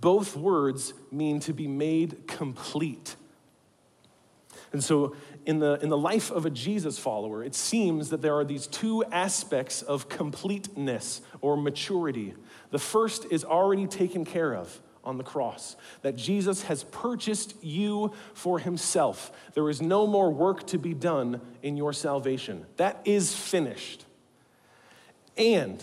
Both 0.00 0.36
words 0.36 0.94
mean 1.10 1.40
to 1.40 1.52
be 1.52 1.66
made 1.66 2.26
complete. 2.26 3.16
And 4.72 4.82
so, 4.84 5.16
in 5.46 5.58
the, 5.58 5.78
in 5.82 5.88
the 5.88 5.98
life 5.98 6.30
of 6.30 6.46
a 6.46 6.50
Jesus 6.50 6.98
follower, 6.98 7.42
it 7.42 7.54
seems 7.54 8.10
that 8.10 8.22
there 8.22 8.36
are 8.36 8.44
these 8.44 8.66
two 8.66 9.02
aspects 9.04 9.82
of 9.82 10.08
completeness 10.08 11.22
or 11.40 11.56
maturity. 11.56 12.34
The 12.70 12.78
first 12.78 13.26
is 13.30 13.44
already 13.44 13.86
taken 13.86 14.24
care 14.24 14.54
of 14.54 14.80
on 15.04 15.18
the 15.18 15.24
cross, 15.24 15.76
that 16.02 16.16
Jesus 16.16 16.62
has 16.62 16.84
purchased 16.84 17.54
you 17.62 18.12
for 18.34 18.58
himself. 18.58 19.32
There 19.54 19.68
is 19.70 19.80
no 19.80 20.06
more 20.06 20.30
work 20.30 20.66
to 20.68 20.78
be 20.78 20.94
done 20.94 21.40
in 21.62 21.76
your 21.76 21.92
salvation. 21.92 22.66
That 22.76 23.00
is 23.04 23.34
finished. 23.34 24.04
And 25.36 25.82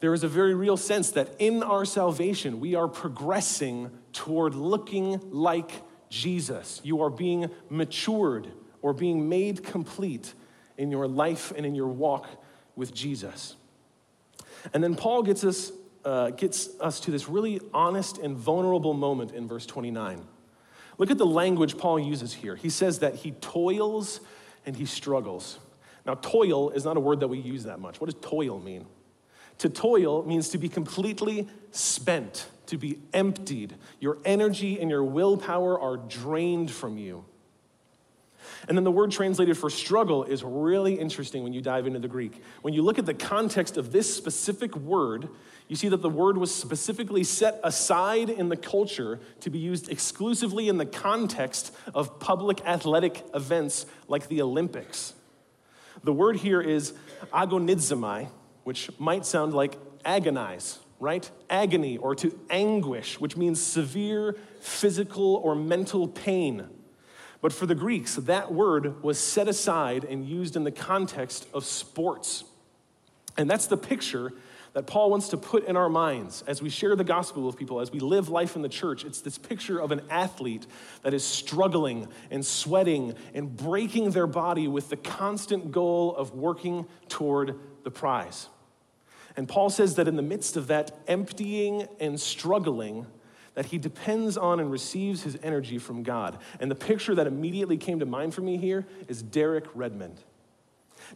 there 0.00 0.14
is 0.14 0.22
a 0.22 0.28
very 0.28 0.54
real 0.54 0.76
sense 0.76 1.12
that 1.12 1.30
in 1.38 1.62
our 1.62 1.84
salvation, 1.84 2.60
we 2.60 2.74
are 2.74 2.88
progressing 2.88 3.90
toward 4.12 4.54
looking 4.54 5.20
like 5.30 5.72
Jesus. 6.10 6.80
You 6.84 7.02
are 7.02 7.10
being 7.10 7.50
matured 7.70 8.52
or 8.82 8.92
being 8.92 9.28
made 9.28 9.64
complete 9.64 10.34
in 10.76 10.90
your 10.90 11.08
life 11.08 11.52
and 11.56 11.64
in 11.64 11.74
your 11.74 11.88
walk 11.88 12.28
with 12.76 12.94
Jesus. 12.94 13.56
And 14.72 14.82
then 14.82 14.94
Paul 14.94 15.22
gets 15.22 15.42
us 15.44 15.72
uh, 16.04 16.30
gets 16.30 16.68
us 16.80 17.00
to 17.00 17.10
this 17.10 17.28
really 17.28 17.60
honest 17.72 18.18
and 18.18 18.36
vulnerable 18.36 18.94
moment 18.94 19.32
in 19.32 19.48
verse 19.48 19.66
29. 19.66 20.22
Look 20.98 21.10
at 21.10 21.18
the 21.18 21.26
language 21.26 21.76
Paul 21.76 21.98
uses 21.98 22.34
here. 22.34 22.56
He 22.56 22.70
says 22.70 23.00
that 23.00 23.16
he 23.16 23.32
toils 23.32 24.20
and 24.64 24.76
he 24.76 24.86
struggles. 24.86 25.58
Now, 26.06 26.14
toil 26.14 26.70
is 26.70 26.84
not 26.84 26.96
a 26.96 27.00
word 27.00 27.20
that 27.20 27.28
we 27.28 27.38
use 27.38 27.64
that 27.64 27.80
much. 27.80 28.00
What 28.00 28.10
does 28.10 28.20
toil 28.20 28.60
mean? 28.60 28.86
To 29.58 29.68
toil 29.68 30.24
means 30.24 30.50
to 30.50 30.58
be 30.58 30.68
completely 30.68 31.48
spent, 31.70 32.48
to 32.66 32.76
be 32.76 32.98
emptied. 33.12 33.74
Your 34.00 34.18
energy 34.24 34.80
and 34.80 34.90
your 34.90 35.04
willpower 35.04 35.78
are 35.80 35.96
drained 35.96 36.70
from 36.70 36.98
you. 36.98 37.24
And 38.68 38.76
then 38.76 38.84
the 38.84 38.90
word 38.90 39.10
translated 39.10 39.58
for 39.58 39.68
struggle 39.68 40.24
is 40.24 40.42
really 40.42 40.94
interesting 40.94 41.42
when 41.42 41.52
you 41.52 41.60
dive 41.60 41.86
into 41.86 41.98
the 41.98 42.08
Greek. 42.08 42.42
When 42.62 42.72
you 42.72 42.82
look 42.82 42.98
at 42.98 43.06
the 43.06 43.14
context 43.14 43.76
of 43.76 43.92
this 43.92 44.14
specific 44.14 44.74
word, 44.76 45.28
you 45.68 45.76
see 45.76 45.88
that 45.88 46.02
the 46.02 46.10
word 46.10 46.36
was 46.36 46.54
specifically 46.54 47.24
set 47.24 47.60
aside 47.62 48.30
in 48.30 48.48
the 48.48 48.56
culture 48.56 49.20
to 49.40 49.50
be 49.50 49.58
used 49.58 49.90
exclusively 49.90 50.68
in 50.68 50.78
the 50.78 50.86
context 50.86 51.74
of 51.94 52.20
public 52.20 52.64
athletic 52.66 53.24
events 53.34 53.86
like 54.08 54.28
the 54.28 54.42
Olympics. 54.42 55.14
The 56.02 56.12
word 56.12 56.36
here 56.36 56.60
is 56.60 56.92
agonizomai, 57.32 58.28
which 58.64 58.90
might 58.98 59.24
sound 59.24 59.54
like 59.54 59.78
agonize, 60.04 60.78
right? 61.00 61.30
Agony 61.48 61.96
or 61.96 62.14
to 62.16 62.38
anguish, 62.50 63.18
which 63.18 63.36
means 63.36 63.60
severe 63.60 64.36
physical 64.60 65.36
or 65.36 65.54
mental 65.54 66.08
pain. 66.08 66.68
But 67.44 67.52
for 67.52 67.66
the 67.66 67.74
Greeks, 67.74 68.14
that 68.14 68.54
word 68.54 69.02
was 69.02 69.18
set 69.18 69.48
aside 69.48 70.04
and 70.04 70.26
used 70.26 70.56
in 70.56 70.64
the 70.64 70.70
context 70.70 71.46
of 71.52 71.66
sports. 71.66 72.42
And 73.36 73.50
that's 73.50 73.66
the 73.66 73.76
picture 73.76 74.32
that 74.72 74.86
Paul 74.86 75.10
wants 75.10 75.28
to 75.28 75.36
put 75.36 75.66
in 75.66 75.76
our 75.76 75.90
minds 75.90 76.42
as 76.46 76.62
we 76.62 76.70
share 76.70 76.96
the 76.96 77.04
gospel 77.04 77.42
with 77.42 77.58
people, 77.58 77.82
as 77.82 77.92
we 77.92 78.00
live 78.00 78.30
life 78.30 78.56
in 78.56 78.62
the 78.62 78.68
church. 78.70 79.04
It's 79.04 79.20
this 79.20 79.36
picture 79.36 79.78
of 79.78 79.92
an 79.92 80.00
athlete 80.08 80.66
that 81.02 81.12
is 81.12 81.22
struggling 81.22 82.08
and 82.30 82.46
sweating 82.46 83.12
and 83.34 83.54
breaking 83.54 84.12
their 84.12 84.26
body 84.26 84.66
with 84.66 84.88
the 84.88 84.96
constant 84.96 85.70
goal 85.70 86.16
of 86.16 86.34
working 86.34 86.86
toward 87.10 87.56
the 87.82 87.90
prize. 87.90 88.48
And 89.36 89.46
Paul 89.46 89.68
says 89.68 89.96
that 89.96 90.08
in 90.08 90.16
the 90.16 90.22
midst 90.22 90.56
of 90.56 90.68
that 90.68 90.98
emptying 91.06 91.88
and 92.00 92.18
struggling, 92.18 93.04
that 93.54 93.66
he 93.66 93.78
depends 93.78 94.36
on 94.36 94.60
and 94.60 94.70
receives 94.70 95.22
his 95.22 95.38
energy 95.42 95.78
from 95.78 96.02
God. 96.02 96.38
And 96.60 96.70
the 96.70 96.74
picture 96.74 97.14
that 97.14 97.26
immediately 97.26 97.76
came 97.76 98.00
to 98.00 98.06
mind 98.06 98.34
for 98.34 98.40
me 98.40 98.56
here 98.56 98.86
is 99.08 99.22
Derek 99.22 99.66
Redmond. 99.74 100.20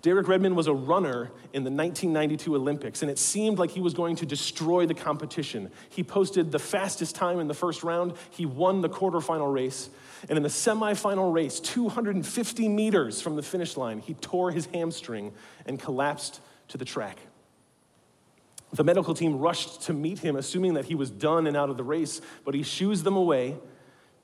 Derek 0.03 0.29
Redmond 0.29 0.57
was 0.57 0.67
a 0.67 0.75
runner 0.75 1.31
in 1.53 1.65
the 1.65 1.71
1992 1.71 2.55
Olympics, 2.55 3.03
and 3.03 3.11
it 3.11 3.19
seemed 3.19 3.59
like 3.59 3.71
he 3.71 3.81
was 3.81 3.95
going 3.95 4.17
to 4.17 4.27
destroy 4.27 4.87
the 4.87 4.95
competition. 4.95 5.71
He 5.89 6.05
posted 6.05 6.53
the 6.53 6.59
fastest 6.59 7.15
time 7.15 7.41
in 7.41 7.49
the 7.49 7.55
first 7.55 7.83
round, 7.83 8.15
he 8.31 8.47
won 8.47 8.81
the 8.81 8.89
quarterfinal 8.89 9.53
race, 9.53 9.91
and 10.29 10.37
in 10.37 10.43
the 10.43 10.49
semifinal 10.49 11.33
race, 11.33 11.61
250 11.61 12.69
meters 12.69 13.21
from 13.21 13.37
the 13.37 13.43
finish 13.43 13.77
line, 13.77 14.01
he 14.01 14.15
tore 14.15 14.51
his 14.51 14.67
hamstring 14.67 15.33
and 15.67 15.81
collapsed 15.81 16.41
to 16.69 16.79
the 16.79 16.85
track. 16.85 17.19
The 18.73 18.85
medical 18.85 19.15
team 19.15 19.39
rushed 19.39 19.83
to 19.83 19.93
meet 19.93 20.19
him, 20.19 20.37
assuming 20.37 20.75
that 20.75 20.85
he 20.85 20.95
was 20.95 21.11
done 21.11 21.47
and 21.47 21.57
out 21.57 21.71
of 21.71 21.77
the 21.77 21.85
race, 21.85 22.21
but 22.45 22.55
he 22.55 22.63
shoos 22.63 23.03
them 23.03 23.17
away 23.17 23.57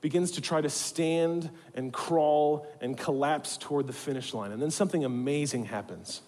begins 0.05 0.29
to 0.29 0.39
try 0.39 0.61
to 0.61 0.69
stand 0.69 1.49
and 1.73 1.91
crawl 1.91 2.67
and 2.79 2.95
collapse 2.95 3.57
toward 3.57 3.87
the 3.87 3.91
finish 3.91 4.35
line. 4.35 4.51
And 4.51 4.61
then 4.61 4.69
something 4.69 5.03
amazing 5.03 5.65
happens. 5.65 6.21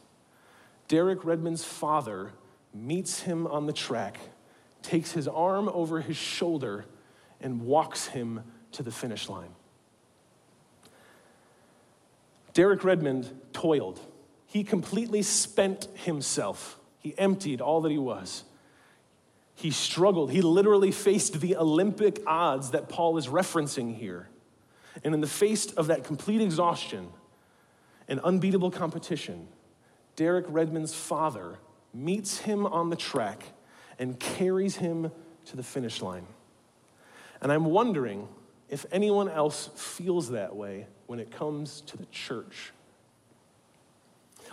Derek 0.88 1.24
Redmond's 1.24 1.64
father 1.64 2.32
meets 2.74 3.20
him 3.20 3.46
on 3.46 3.68
the 3.68 3.74
track, 3.74 4.18
takes 4.82 5.12
his 5.12 5.28
arm 5.28 5.70
over 5.70 6.02
his 6.02 6.18
shoulder, 6.18 6.86
and 7.40 7.62
walks 7.62 8.08
him 8.08 8.42
to 8.72 8.82
the 8.82 8.90
finish 8.90 9.30
line. 9.30 9.54
Derek 12.54 12.84
Redmond 12.84 13.32
toiled. 13.54 14.00
He 14.48 14.64
completely 14.64 15.22
spent 15.22 15.88
himself. 15.94 16.77
He 17.00 17.18
emptied 17.18 17.62
all 17.62 17.82
that 17.82 17.92
he 17.92 17.98
was. 17.98 18.44
He 19.56 19.72
struggled. 19.72 20.32
He 20.32 20.42
literally 20.42 20.92
faced 20.92 21.40
the 21.40 21.56
Olympic 21.56 22.22
odds 22.28 22.72
that 22.72 22.90
Paul 22.90 23.18
is 23.18 23.28
referencing 23.28 23.96
here. 23.96 24.30
And 25.04 25.14
in 25.14 25.22
the 25.22 25.28
face 25.28 25.72
of 25.74 25.88
that 25.88 26.04
complete 26.04 26.42
exhaustion 26.42 27.10
and 28.08 28.20
unbeatable 28.22 28.72
competition, 28.72 29.48
Derek 30.16 30.46
Redmond's 30.48 30.94
father 30.94 31.58
meets 31.94 32.40
him 32.40 32.66
on 32.66 32.90
the 32.90 32.96
track 32.96 33.44
and 34.00 34.20
carries 34.20 34.76
him 34.76 35.12
to 35.46 35.56
the 35.56 35.64
finish 35.64 36.02
line. 36.02 36.28
And 37.42 37.52
I'm 37.52 37.66
wondering 37.66 38.28
if 38.70 38.86
anyone 38.92 39.30
else 39.30 39.70
feels 39.76 40.32
that 40.32 40.56
way 40.56 40.88
when 41.06 41.20
it 41.20 41.32
comes 41.32 41.82
to 41.82 41.98
the 41.98 42.06
church. 42.08 42.74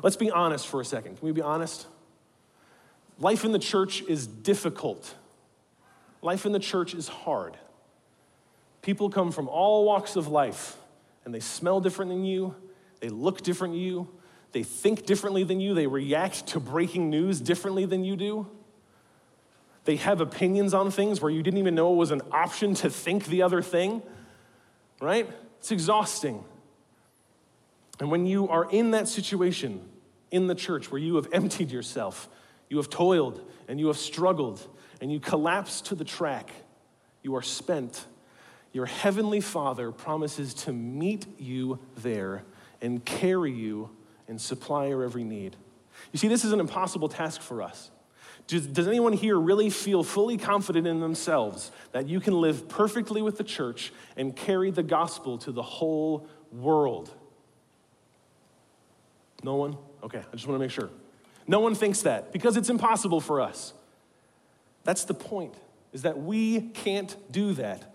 Let's 0.03 0.17
be 0.17 0.31
honest 0.31 0.67
for 0.67 0.81
a 0.81 0.85
second. 0.85 1.19
Can 1.19 1.27
we 1.27 1.33
be 1.33 1.43
honest? 1.43 1.87
Life 3.19 3.45
in 3.45 3.53
the 3.53 3.59
church 3.59 4.03
is 4.03 4.27
difficult. 4.27 5.15
life 6.23 6.47
in 6.47 6.53
the 6.53 6.59
church 6.59 6.95
is 6.95 7.07
hard. 7.07 7.57
People 8.81 9.11
come 9.11 9.31
from 9.31 9.49
all 9.49 9.85
walks 9.85 10.17
of 10.17 10.29
life, 10.29 10.77
and 11.25 11.35
they 11.35 11.41
smell 11.41 11.81
different 11.81 12.11
than 12.11 12.25
you, 12.25 12.55
they 13.01 13.09
look 13.09 13.43
different 13.43 13.75
than 13.75 13.81
you, 13.81 14.09
they 14.53 14.63
think 14.63 15.05
differently 15.05 15.45
than 15.45 15.61
you, 15.61 15.75
they 15.75 15.87
react 15.87 16.47
to 16.49 16.61
breaking 16.61 17.11
news 17.11 17.41
differently 17.41 17.85
than 17.85 18.05
you 18.05 18.17
do. 18.17 18.47
They 19.85 19.97
have 19.97 20.21
opinions 20.21 20.73
on 20.73 20.91
things 20.91 21.21
where 21.21 21.31
you 21.31 21.43
didn't 21.43 21.59
even 21.59 21.75
know 21.75 21.93
it 21.93 21.97
was 21.97 22.11
an 22.11 22.23
option 22.33 22.75
to 22.77 22.89
think 22.89 23.27
the 23.27 23.43
other 23.43 23.61
thing, 23.61 24.03
right? 25.01 25.29
It's 25.59 25.71
exhausting. 25.71 26.45
And 28.01 28.11
when 28.11 28.27
you 28.27 28.49
are 28.49 28.69
in 28.71 28.93
that 28.93 29.09
situation 29.09 29.87
in 30.31 30.47
the 30.47 30.55
church 30.55 30.91
where 30.91 31.01
you 31.01 31.17
have 31.17 31.29
emptied 31.33 31.71
yourself, 31.71 32.29
you 32.69 32.77
have 32.79 32.91
toiled 32.91 33.41
and 33.69 33.81
you 33.81 33.87
have 33.89 33.97
struggled, 33.97 34.67
and 35.01 35.11
you 35.13 35.21
collapse 35.21 35.81
to 35.83 35.95
the 35.95 36.05
track, 36.05 36.51
you 37.23 37.35
are 37.37 37.43
spent. 37.43 38.07
Your 38.73 38.87
heavenly 38.87 39.41
Father 39.41 39.91
promises 39.93 40.53
to 40.55 40.73
meet 40.73 41.27
you 41.39 41.79
there 41.97 42.45
and 42.83 43.05
carry 43.05 43.53
you 43.53 43.91
and 44.29 44.41
supply 44.41 44.87
your 44.87 45.03
every 45.03 45.25
need. 45.25 45.57
You 46.13 46.19
see, 46.19 46.29
this 46.29 46.45
is 46.45 46.53
an 46.53 46.61
impossible 46.61 47.09
task 47.09 47.41
for 47.41 47.63
us. 47.63 47.91
Does, 48.47 48.67
does, 48.67 48.87
anyone 48.87 49.15
here 49.15 49.39
really 49.39 49.71
feel 49.71 50.03
fully 50.03 50.37
confident 50.37 50.87
in 50.87 51.01
themselves 51.01 51.71
that 51.93 52.09
you 52.09 52.21
can 52.21 52.35
live 52.35 52.69
perfectly 52.69 53.23
with 53.23 53.39
the 53.39 53.45
church 53.45 53.91
and 54.17 54.37
carry 54.37 54.71
the 54.71 54.83
gospel 54.83 55.39
to 55.39 55.53
the 55.53 55.63
whole 55.63 56.29
world? 56.53 57.11
No 59.43 59.55
one? 59.55 59.79
Okay, 60.03 60.19
I 60.19 60.37
just 60.37 60.47
want 60.47 60.59
to 60.59 60.63
make 60.63 60.71
sure. 60.71 60.91
No 61.47 61.61
one 61.61 61.75
thinks 61.75 62.03
that 62.03 62.33
because 62.33 62.57
it's 62.57 62.71
impossible 62.71 63.21
for 63.21 63.41
us. 63.41 63.75
That's 64.85 65.05
the 65.05 65.15
point, 65.15 65.55
is 65.93 66.03
that 66.03 66.19
we 66.19 66.61
can't 66.61 67.17
do 67.31 67.55
that. 67.55 67.95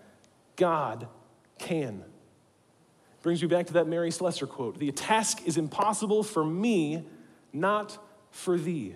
God 0.56 1.08
can. 1.58 2.04
Brings 3.22 3.42
me 3.42 3.48
back 3.48 3.68
to 3.68 3.74
that 3.74 3.88
Mary 3.88 4.12
Slessor 4.12 4.48
quote 4.48 4.80
The 4.80 4.92
task 4.92 5.42
is 5.46 5.58
impossible 5.58 6.24
for 6.24 6.44
me, 6.44 7.06
not 7.54 7.98
for 8.32 8.58
thee. 8.58 8.96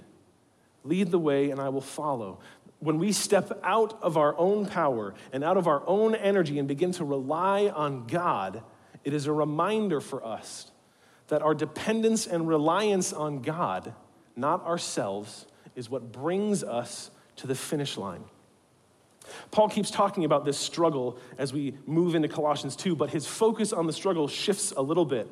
Lead 0.83 1.11
the 1.11 1.19
way, 1.19 1.49
and 1.49 1.59
I 1.59 1.69
will 1.69 1.81
follow. 1.81 2.39
When 2.79 2.97
we 2.99 3.13
step 3.13 3.59
out 3.63 4.01
of 4.03 4.17
our 4.17 4.37
own 4.37 4.65
power 4.65 5.13
and 5.31 5.43
out 5.43 5.55
of 5.55 5.67
our 5.67 5.87
own 5.87 6.15
energy 6.15 6.59
and 6.59 6.67
begin 6.67 6.91
to 6.93 7.05
rely 7.05 7.69
on 7.69 8.07
God, 8.07 8.61
it 9.05 9.13
is 9.13 9.25
a 9.25 9.31
reminder 9.31 10.01
for 10.01 10.25
us 10.25 10.69
that 11.27 11.41
our 11.41 11.55
dependence 11.55 12.27
and 12.27 12.47
reliance 12.47 13.13
on 13.13 13.41
God, 13.41 13.93
not 14.35 14.65
ourselves, 14.65 15.45
is 15.75 15.89
what 15.89 16.11
brings 16.11 16.63
us 16.63 17.11
to 17.37 17.47
the 17.47 17.55
finish 17.55 17.97
line. 17.97 18.23
Paul 19.51 19.69
keeps 19.69 19.89
talking 19.89 20.25
about 20.25 20.45
this 20.45 20.57
struggle 20.57 21.17
as 21.37 21.53
we 21.53 21.75
move 21.85 22.15
into 22.15 22.27
Colossians 22.27 22.75
2, 22.75 22.95
but 22.95 23.09
his 23.09 23.25
focus 23.25 23.71
on 23.71 23.87
the 23.87 23.93
struggle 23.93 24.27
shifts 24.27 24.73
a 24.75 24.81
little 24.81 25.05
bit. 25.05 25.27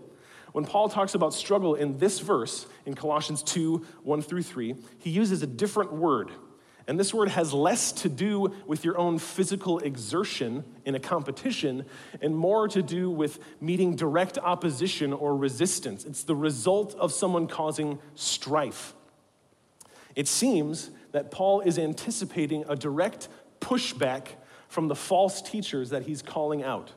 When 0.53 0.65
Paul 0.65 0.89
talks 0.89 1.15
about 1.15 1.33
struggle 1.33 1.75
in 1.75 1.97
this 1.97 2.19
verse, 2.19 2.65
in 2.85 2.93
Colossians 2.93 3.43
2 3.43 3.85
1 4.03 4.21
through 4.21 4.43
3, 4.43 4.75
he 4.99 5.09
uses 5.09 5.43
a 5.43 5.47
different 5.47 5.93
word. 5.93 6.31
And 6.91 6.99
this 6.99 7.13
word 7.13 7.29
has 7.29 7.53
less 7.53 7.93
to 7.93 8.09
do 8.09 8.53
with 8.67 8.83
your 8.83 8.97
own 8.97 9.17
physical 9.17 9.79
exertion 9.79 10.65
in 10.83 10.93
a 10.93 10.99
competition 10.99 11.85
and 12.19 12.35
more 12.35 12.67
to 12.67 12.83
do 12.83 13.09
with 13.09 13.39
meeting 13.61 13.95
direct 13.95 14.37
opposition 14.37 15.13
or 15.13 15.33
resistance. 15.37 16.03
It's 16.03 16.23
the 16.23 16.35
result 16.35 16.93
of 16.95 17.13
someone 17.13 17.47
causing 17.47 17.97
strife. 18.15 18.93
It 20.17 20.27
seems 20.27 20.91
that 21.13 21.31
Paul 21.31 21.61
is 21.61 21.79
anticipating 21.79 22.65
a 22.67 22.75
direct 22.75 23.29
pushback 23.61 24.27
from 24.67 24.89
the 24.89 24.95
false 24.95 25.41
teachers 25.41 25.91
that 25.91 26.03
he's 26.03 26.21
calling 26.21 26.61
out. 26.61 26.91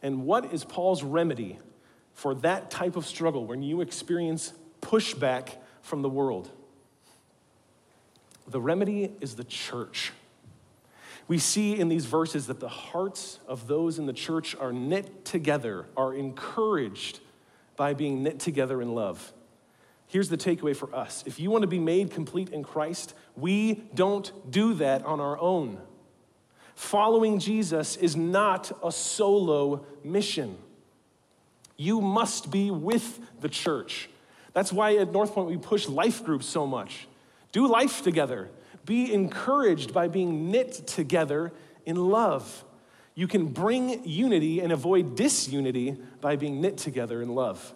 And 0.00 0.24
what 0.24 0.50
is 0.50 0.64
Paul's 0.64 1.02
remedy 1.02 1.58
for 2.14 2.34
that 2.36 2.70
type 2.70 2.96
of 2.96 3.04
struggle 3.04 3.44
when 3.44 3.62
you 3.62 3.82
experience 3.82 4.54
pushback 4.80 5.56
from 5.82 6.00
the 6.00 6.08
world? 6.08 6.50
The 8.46 8.60
remedy 8.60 9.12
is 9.20 9.36
the 9.36 9.44
church. 9.44 10.12
We 11.26 11.38
see 11.38 11.78
in 11.78 11.88
these 11.88 12.04
verses 12.04 12.48
that 12.48 12.60
the 12.60 12.68
hearts 12.68 13.38
of 13.48 13.66
those 13.66 13.98
in 13.98 14.06
the 14.06 14.12
church 14.12 14.54
are 14.56 14.72
knit 14.72 15.24
together, 15.24 15.86
are 15.96 16.12
encouraged 16.12 17.20
by 17.76 17.94
being 17.94 18.22
knit 18.22 18.38
together 18.38 18.82
in 18.82 18.94
love. 18.94 19.32
Here's 20.06 20.28
the 20.28 20.36
takeaway 20.36 20.76
for 20.76 20.94
us 20.94 21.24
if 21.26 21.40
you 21.40 21.50
want 21.50 21.62
to 21.62 21.68
be 21.68 21.78
made 21.78 22.10
complete 22.10 22.50
in 22.50 22.62
Christ, 22.62 23.14
we 23.36 23.84
don't 23.94 24.30
do 24.50 24.74
that 24.74 25.04
on 25.04 25.20
our 25.20 25.38
own. 25.38 25.78
Following 26.74 27.38
Jesus 27.38 27.96
is 27.96 28.16
not 28.16 28.70
a 28.82 28.92
solo 28.92 29.86
mission. 30.02 30.58
You 31.76 32.00
must 32.00 32.50
be 32.50 32.70
with 32.70 33.20
the 33.40 33.48
church. 33.48 34.08
That's 34.52 34.72
why 34.72 34.96
at 34.96 35.10
North 35.10 35.32
Point 35.32 35.48
we 35.48 35.56
push 35.56 35.88
life 35.88 36.24
groups 36.24 36.46
so 36.46 36.66
much. 36.66 37.08
Do 37.54 37.68
life 37.68 38.02
together. 38.02 38.50
Be 38.84 39.14
encouraged 39.14 39.94
by 39.94 40.08
being 40.08 40.50
knit 40.50 40.72
together 40.88 41.52
in 41.86 41.94
love. 41.94 42.64
You 43.14 43.28
can 43.28 43.46
bring 43.46 44.04
unity 44.04 44.58
and 44.58 44.72
avoid 44.72 45.14
disunity 45.14 45.96
by 46.20 46.34
being 46.34 46.60
knit 46.60 46.78
together 46.78 47.22
in 47.22 47.28
love. 47.28 47.72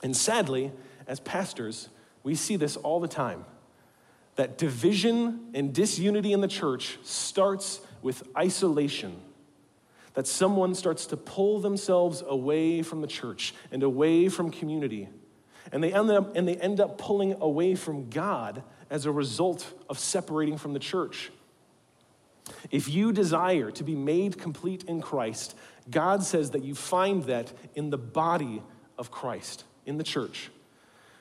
And 0.00 0.16
sadly, 0.16 0.70
as 1.08 1.18
pastors, 1.18 1.88
we 2.22 2.36
see 2.36 2.54
this 2.54 2.76
all 2.76 3.00
the 3.00 3.08
time 3.08 3.44
that 4.36 4.58
division 4.58 5.50
and 5.54 5.74
disunity 5.74 6.32
in 6.32 6.40
the 6.40 6.46
church 6.46 7.00
starts 7.02 7.80
with 8.00 8.22
isolation 8.36 9.20
that 10.14 10.28
someone 10.28 10.76
starts 10.76 11.06
to 11.06 11.16
pull 11.16 11.58
themselves 11.58 12.22
away 12.24 12.82
from 12.82 13.00
the 13.00 13.08
church 13.08 13.54
and 13.72 13.82
away 13.82 14.28
from 14.28 14.52
community. 14.52 15.08
And 15.72 15.82
they 15.82 15.92
end 15.92 16.10
up, 16.10 16.36
and 16.36 16.46
they 16.48 16.56
end 16.56 16.80
up 16.80 16.98
pulling 16.98 17.34
away 17.40 17.74
from 17.74 18.08
God 18.10 18.62
as 18.90 19.06
a 19.06 19.12
result 19.12 19.66
of 19.88 19.98
separating 19.98 20.56
from 20.56 20.72
the 20.72 20.78
church. 20.78 21.30
If 22.70 22.88
you 22.88 23.12
desire 23.12 23.70
to 23.72 23.84
be 23.84 23.94
made 23.94 24.38
complete 24.38 24.84
in 24.84 25.02
Christ, 25.02 25.54
God 25.90 26.22
says 26.22 26.52
that 26.52 26.64
you 26.64 26.74
find 26.74 27.24
that 27.24 27.52
in 27.74 27.90
the 27.90 27.98
body 27.98 28.62
of 28.96 29.10
Christ, 29.10 29.64
in 29.86 29.98
the 29.98 30.04
church. 30.04 30.50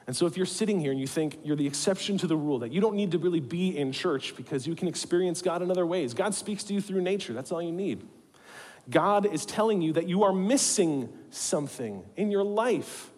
And 0.07 0.15
so, 0.15 0.25
if 0.25 0.37
you're 0.37 0.45
sitting 0.45 0.79
here 0.79 0.91
and 0.91 1.01
you 1.01 1.07
think 1.07 1.39
you're 1.43 1.57
the 1.57 1.67
exception 1.67 2.17
to 2.19 2.27
the 2.27 2.37
rule, 2.37 2.59
that 2.59 2.71
you 2.71 2.79
don't 2.79 2.95
need 2.95 3.11
to 3.11 3.17
really 3.17 3.41
be 3.41 3.77
in 3.77 3.91
church 3.91 4.37
because 4.37 4.65
you 4.65 4.73
can 4.73 4.87
experience 4.87 5.41
God 5.41 5.61
in 5.61 5.69
other 5.69 5.85
ways, 5.85 6.13
God 6.13 6.33
speaks 6.33 6.63
to 6.65 6.73
you 6.73 6.79
through 6.79 7.01
nature. 7.01 7.33
That's 7.33 7.51
all 7.51 7.61
you 7.61 7.73
need. 7.73 8.07
God 8.89 9.25
is 9.25 9.45
telling 9.45 9.81
you 9.81 9.91
that 9.93 10.07
you 10.07 10.23
are 10.23 10.31
missing 10.31 11.09
something 11.29 12.03
in 12.15 12.31
your 12.31 12.43
life. 12.43 13.11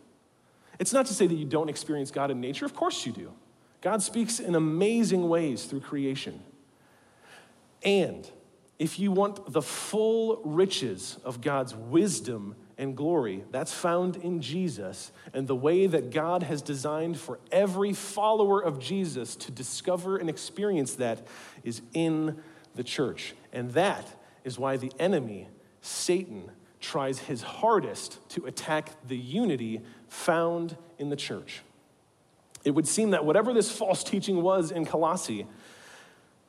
It's 0.79 0.93
not 0.93 1.05
to 1.07 1.13
say 1.13 1.27
that 1.27 1.35
you 1.35 1.45
don't 1.45 1.69
experience 1.69 2.09
God 2.09 2.31
in 2.31 2.39
nature, 2.39 2.65
of 2.65 2.73
course 2.73 3.05
you 3.05 3.11
do. 3.11 3.33
God 3.81 4.01
speaks 4.01 4.39
in 4.39 4.55
amazing 4.55 5.27
ways 5.29 5.65
through 5.65 5.81
creation. 5.81 6.41
And 7.83 8.29
if 8.77 8.99
you 8.99 9.11
want 9.11 9.51
the 9.51 9.61
full 9.61 10.41
riches 10.43 11.17
of 11.23 11.41
God's 11.41 11.75
wisdom 11.75 12.55
and 12.77 12.95
glory, 12.95 13.43
that's 13.51 13.73
found 13.73 14.15
in 14.17 14.41
Jesus. 14.41 15.11
And 15.33 15.47
the 15.47 15.55
way 15.55 15.85
that 15.85 16.11
God 16.11 16.43
has 16.43 16.61
designed 16.61 17.19
for 17.19 17.39
every 17.51 17.93
follower 17.93 18.61
of 18.61 18.79
Jesus 18.79 19.35
to 19.37 19.51
discover 19.51 20.17
and 20.17 20.29
experience 20.29 20.93
that 20.95 21.27
is 21.63 21.81
in 21.93 22.41
the 22.75 22.83
church. 22.83 23.33
And 23.51 23.71
that 23.71 24.07
is 24.45 24.57
why 24.57 24.77
the 24.77 24.91
enemy 24.97 25.49
Satan 25.81 26.51
tries 26.79 27.19
his 27.19 27.41
hardest 27.41 28.19
to 28.29 28.45
attack 28.45 28.91
the 29.07 29.17
unity 29.17 29.81
found 30.07 30.77
in 30.97 31.09
the 31.09 31.15
church. 31.15 31.61
It 32.63 32.71
would 32.71 32.87
seem 32.87 33.11
that 33.11 33.25
whatever 33.25 33.53
this 33.53 33.71
false 33.71 34.03
teaching 34.03 34.41
was 34.41 34.71
in 34.71 34.85
Colossae, 34.85 35.45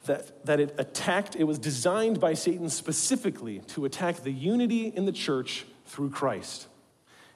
that, 0.06 0.44
that 0.46 0.60
it 0.60 0.74
attacked, 0.78 1.36
it 1.36 1.44
was 1.44 1.58
designed 1.58 2.20
by 2.20 2.34
Satan 2.34 2.68
specifically 2.68 3.60
to 3.68 3.84
attack 3.84 4.22
the 4.22 4.32
unity 4.32 4.86
in 4.88 5.04
the 5.04 5.12
church 5.12 5.66
through 5.86 6.10
Christ. 6.10 6.68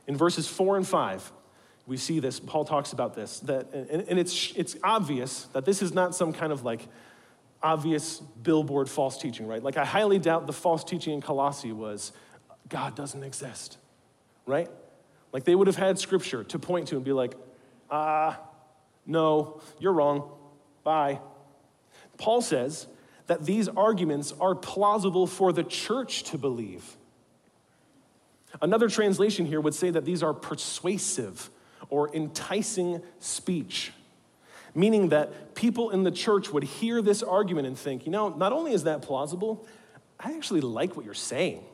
In 0.07 0.17
verses 0.17 0.49
four 0.49 0.77
and 0.77 0.87
five, 0.87 1.31
we 1.87 1.97
see 1.97 2.21
this. 2.21 2.41
Paul 2.41 2.65
talks 2.65 2.93
about 2.93 3.15
this, 3.15 3.41
that, 3.41 3.73
and, 3.73 4.03
and 4.09 4.19
it's, 4.19 4.53
it's 4.57 4.77
obvious 4.83 5.45
that 5.53 5.65
this 5.65 5.83
is 5.83 5.93
not 5.93 6.15
some 6.15 6.33
kind 6.33 6.53
of 6.53 6.65
like 6.65 6.89
obvious 7.63 8.21
billboard 8.43 8.89
false 8.89 9.19
teaching, 9.19 9.47
right? 9.47 9.63
Like, 9.63 9.77
I 9.77 9.85
highly 9.85 10.19
doubt 10.19 10.47
the 10.47 10.53
false 10.53 10.85
teaching 10.85 11.15
in 11.15 11.21
Colossae 11.21 11.73
was 11.73 12.13
God 12.69 12.95
doesn't 12.95 13.23
exist, 13.23 13.79
right? 14.47 14.71
Like, 15.33 15.45
they 15.45 15.55
would 15.55 15.67
have 15.67 15.77
had 15.77 15.99
scripture 15.99 16.45
to 16.45 16.59
point 16.59 16.89
to 16.89 16.97
and 16.97 17.05
be 17.05 17.13
like, 17.13 17.35
ah, 17.91 18.41
no, 19.07 19.61
you're 19.79 19.93
wrong. 19.93 20.31
Bye. 20.83 21.21
Paul 22.17 22.41
says 22.41 22.87
that 23.27 23.45
these 23.45 23.69
arguments 23.69 24.33
are 24.41 24.55
plausible 24.55 25.27
for 25.27 25.53
the 25.53 25.65
church 25.65 26.23
to 26.25 26.39
believe. 26.39 26.97
Another 28.63 28.89
translation 28.89 29.47
here 29.47 29.61
would 29.61 29.75
say 29.75 29.91
that 29.91 30.05
these 30.05 30.23
are 30.23 30.33
persuasive 30.33 31.51
or 31.91 32.15
enticing 32.15 33.03
speech. 33.19 33.93
meaning 34.75 35.11
that 35.11 35.55
people 35.55 35.91
in 35.91 36.03
the 36.03 36.11
church 36.11 36.51
would 36.53 36.65
hear 36.65 37.01
this 37.01 37.23
argument 37.23 37.67
and 37.67 37.79
think, 37.79 38.05
you 38.07 38.13
know, 38.13 38.29
not 38.31 38.53
only 38.53 38.73
is 38.73 38.85
that 38.85 39.03
plausible, 39.03 39.65
I 40.19 40.33
actually 40.35 40.61
like 40.61 40.97
what 40.97 41.05
you're 41.05 41.15
saying. 41.15 41.65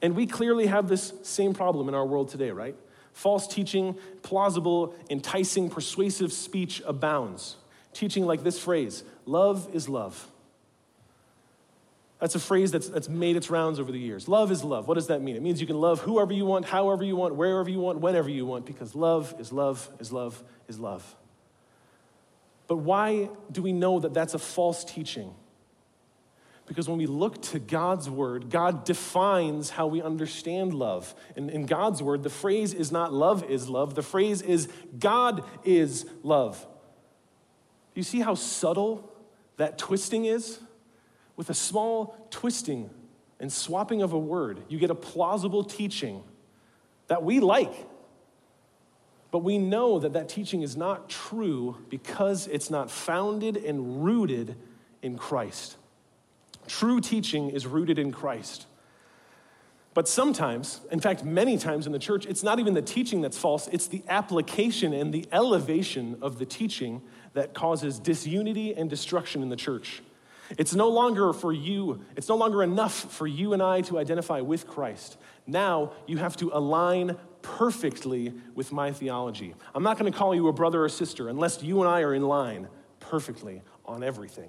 And 0.00 0.16
we 0.16 0.26
clearly 0.26 0.66
have 0.66 0.88
this 0.88 1.12
same 1.22 1.54
problem 1.54 1.88
in 1.88 1.94
our 1.94 2.06
world 2.06 2.28
today, 2.28 2.50
right? 2.50 2.74
False 3.12 3.46
teaching, 3.46 3.96
plausible, 4.22 4.94
enticing, 5.10 5.70
persuasive 5.70 6.32
speech 6.32 6.82
abounds. 6.86 7.56
Teaching 7.92 8.26
like 8.26 8.42
this 8.42 8.58
phrase 8.58 9.04
love 9.26 9.68
is 9.72 9.88
love. 9.88 10.30
That's 12.20 12.34
a 12.34 12.40
phrase 12.40 12.70
that's, 12.70 12.88
that's 12.88 13.08
made 13.08 13.36
its 13.36 13.50
rounds 13.50 13.78
over 13.78 13.92
the 13.92 13.98
years. 13.98 14.28
Love 14.28 14.50
is 14.50 14.64
love. 14.64 14.88
What 14.88 14.94
does 14.94 15.08
that 15.08 15.20
mean? 15.20 15.36
It 15.36 15.42
means 15.42 15.60
you 15.60 15.66
can 15.66 15.80
love 15.80 16.00
whoever 16.00 16.32
you 16.32 16.46
want, 16.46 16.64
however 16.64 17.04
you 17.04 17.16
want, 17.16 17.34
wherever 17.34 17.68
you 17.68 17.80
want, 17.80 18.00
whenever 18.00 18.30
you 18.30 18.46
want, 18.46 18.64
because 18.64 18.94
love 18.94 19.34
is 19.38 19.52
love 19.52 19.90
is 20.00 20.10
love 20.10 20.42
is 20.66 20.78
love. 20.78 21.16
But 22.66 22.76
why 22.76 23.28
do 23.52 23.60
we 23.60 23.72
know 23.72 24.00
that 24.00 24.14
that's 24.14 24.32
a 24.32 24.38
false 24.38 24.84
teaching? 24.84 25.34
Because 26.66 26.88
when 26.88 26.96
we 26.96 27.06
look 27.06 27.42
to 27.42 27.58
God's 27.58 28.08
word, 28.08 28.48
God 28.48 28.84
defines 28.84 29.70
how 29.70 29.86
we 29.86 30.00
understand 30.00 30.72
love. 30.72 31.14
And 31.36 31.50
in 31.50 31.66
God's 31.66 32.02
word, 32.02 32.22
the 32.22 32.30
phrase 32.30 32.72
is 32.72 32.90
not 32.90 33.12
love 33.12 33.44
is 33.44 33.68
love, 33.68 33.94
the 33.94 34.02
phrase 34.02 34.40
is 34.40 34.68
God 34.98 35.44
is 35.64 36.06
love. 36.22 36.66
You 37.94 38.02
see 38.02 38.20
how 38.20 38.34
subtle 38.34 39.12
that 39.56 39.78
twisting 39.78 40.24
is? 40.24 40.58
With 41.36 41.50
a 41.50 41.54
small 41.54 42.16
twisting 42.30 42.90
and 43.40 43.52
swapping 43.52 44.02
of 44.02 44.12
a 44.12 44.18
word, 44.18 44.62
you 44.68 44.78
get 44.78 44.90
a 44.90 44.94
plausible 44.94 45.64
teaching 45.64 46.22
that 47.08 47.22
we 47.22 47.40
like. 47.40 47.74
But 49.30 49.40
we 49.40 49.58
know 49.58 49.98
that 49.98 50.12
that 50.12 50.28
teaching 50.28 50.62
is 50.62 50.76
not 50.76 51.08
true 51.08 51.76
because 51.90 52.46
it's 52.46 52.70
not 52.70 52.90
founded 52.90 53.56
and 53.56 54.04
rooted 54.04 54.56
in 55.02 55.18
Christ. 55.18 55.76
True 56.66 57.00
teaching 57.00 57.50
is 57.50 57.66
rooted 57.66 57.98
in 57.98 58.12
Christ. 58.12 58.66
But 59.94 60.08
sometimes, 60.08 60.80
in 60.90 60.98
fact, 60.98 61.24
many 61.24 61.56
times 61.56 61.86
in 61.86 61.92
the 61.92 62.00
church, 62.00 62.26
it's 62.26 62.42
not 62.42 62.58
even 62.58 62.74
the 62.74 62.82
teaching 62.82 63.20
that's 63.20 63.38
false, 63.38 63.68
it's 63.68 63.86
the 63.86 64.02
application 64.08 64.92
and 64.92 65.14
the 65.14 65.24
elevation 65.30 66.18
of 66.20 66.40
the 66.40 66.44
teaching 66.44 67.00
that 67.34 67.54
causes 67.54 68.00
disunity 68.00 68.74
and 68.74 68.90
destruction 68.90 69.40
in 69.42 69.50
the 69.50 69.56
church. 69.56 70.02
It's 70.58 70.74
no 70.74 70.88
longer 70.88 71.32
for 71.32 71.52
you, 71.52 72.04
it's 72.16 72.28
no 72.28 72.36
longer 72.36 72.62
enough 72.62 73.12
for 73.12 73.26
you 73.26 73.52
and 73.52 73.62
I 73.62 73.82
to 73.82 73.98
identify 73.98 74.40
with 74.40 74.66
Christ. 74.66 75.16
Now 75.46 75.92
you 76.06 76.18
have 76.18 76.36
to 76.38 76.50
align 76.52 77.16
perfectly 77.42 78.34
with 78.54 78.72
my 78.72 78.90
theology. 78.90 79.54
I'm 79.74 79.82
not 79.82 79.98
going 79.98 80.10
to 80.10 80.18
call 80.18 80.34
you 80.34 80.48
a 80.48 80.52
brother 80.52 80.84
or 80.84 80.88
sister 80.88 81.28
unless 81.28 81.62
you 81.62 81.80
and 81.80 81.88
I 81.88 82.00
are 82.00 82.14
in 82.14 82.22
line 82.22 82.68
perfectly 83.00 83.62
on 83.84 84.02
everything. 84.02 84.48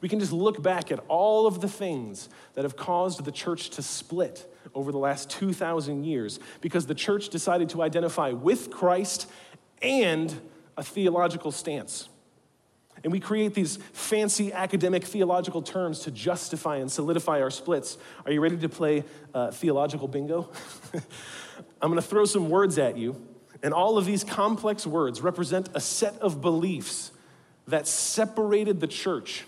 We 0.00 0.08
can 0.08 0.20
just 0.20 0.32
look 0.32 0.62
back 0.62 0.92
at 0.92 1.00
all 1.08 1.46
of 1.46 1.60
the 1.60 1.68
things 1.68 2.28
that 2.54 2.64
have 2.64 2.76
caused 2.76 3.24
the 3.24 3.32
church 3.32 3.70
to 3.70 3.82
split 3.82 4.52
over 4.74 4.92
the 4.92 4.98
last 4.98 5.30
2,000 5.30 6.04
years 6.04 6.38
because 6.60 6.86
the 6.86 6.94
church 6.94 7.28
decided 7.28 7.70
to 7.70 7.82
identify 7.82 8.30
with 8.30 8.70
Christ 8.70 9.28
and 9.80 10.34
a 10.76 10.82
theological 10.82 11.50
stance. 11.50 12.08
And 13.04 13.12
we 13.12 13.20
create 13.20 13.54
these 13.54 13.76
fancy 13.92 14.52
academic 14.52 15.04
theological 15.04 15.62
terms 15.62 16.00
to 16.00 16.10
justify 16.10 16.76
and 16.76 16.90
solidify 16.90 17.40
our 17.40 17.50
splits. 17.50 17.98
Are 18.24 18.32
you 18.32 18.40
ready 18.40 18.56
to 18.56 18.68
play 18.68 19.04
uh, 19.34 19.50
theological 19.50 20.08
bingo? 20.08 20.50
I'm 21.80 21.90
going 21.90 22.00
to 22.00 22.02
throw 22.02 22.24
some 22.24 22.48
words 22.48 22.78
at 22.78 22.96
you, 22.96 23.20
and 23.62 23.72
all 23.72 23.98
of 23.98 24.06
these 24.06 24.24
complex 24.24 24.86
words 24.86 25.20
represent 25.20 25.68
a 25.74 25.80
set 25.80 26.18
of 26.18 26.40
beliefs 26.40 27.12
that 27.68 27.86
separated 27.86 28.80
the 28.80 28.86
church 28.86 29.44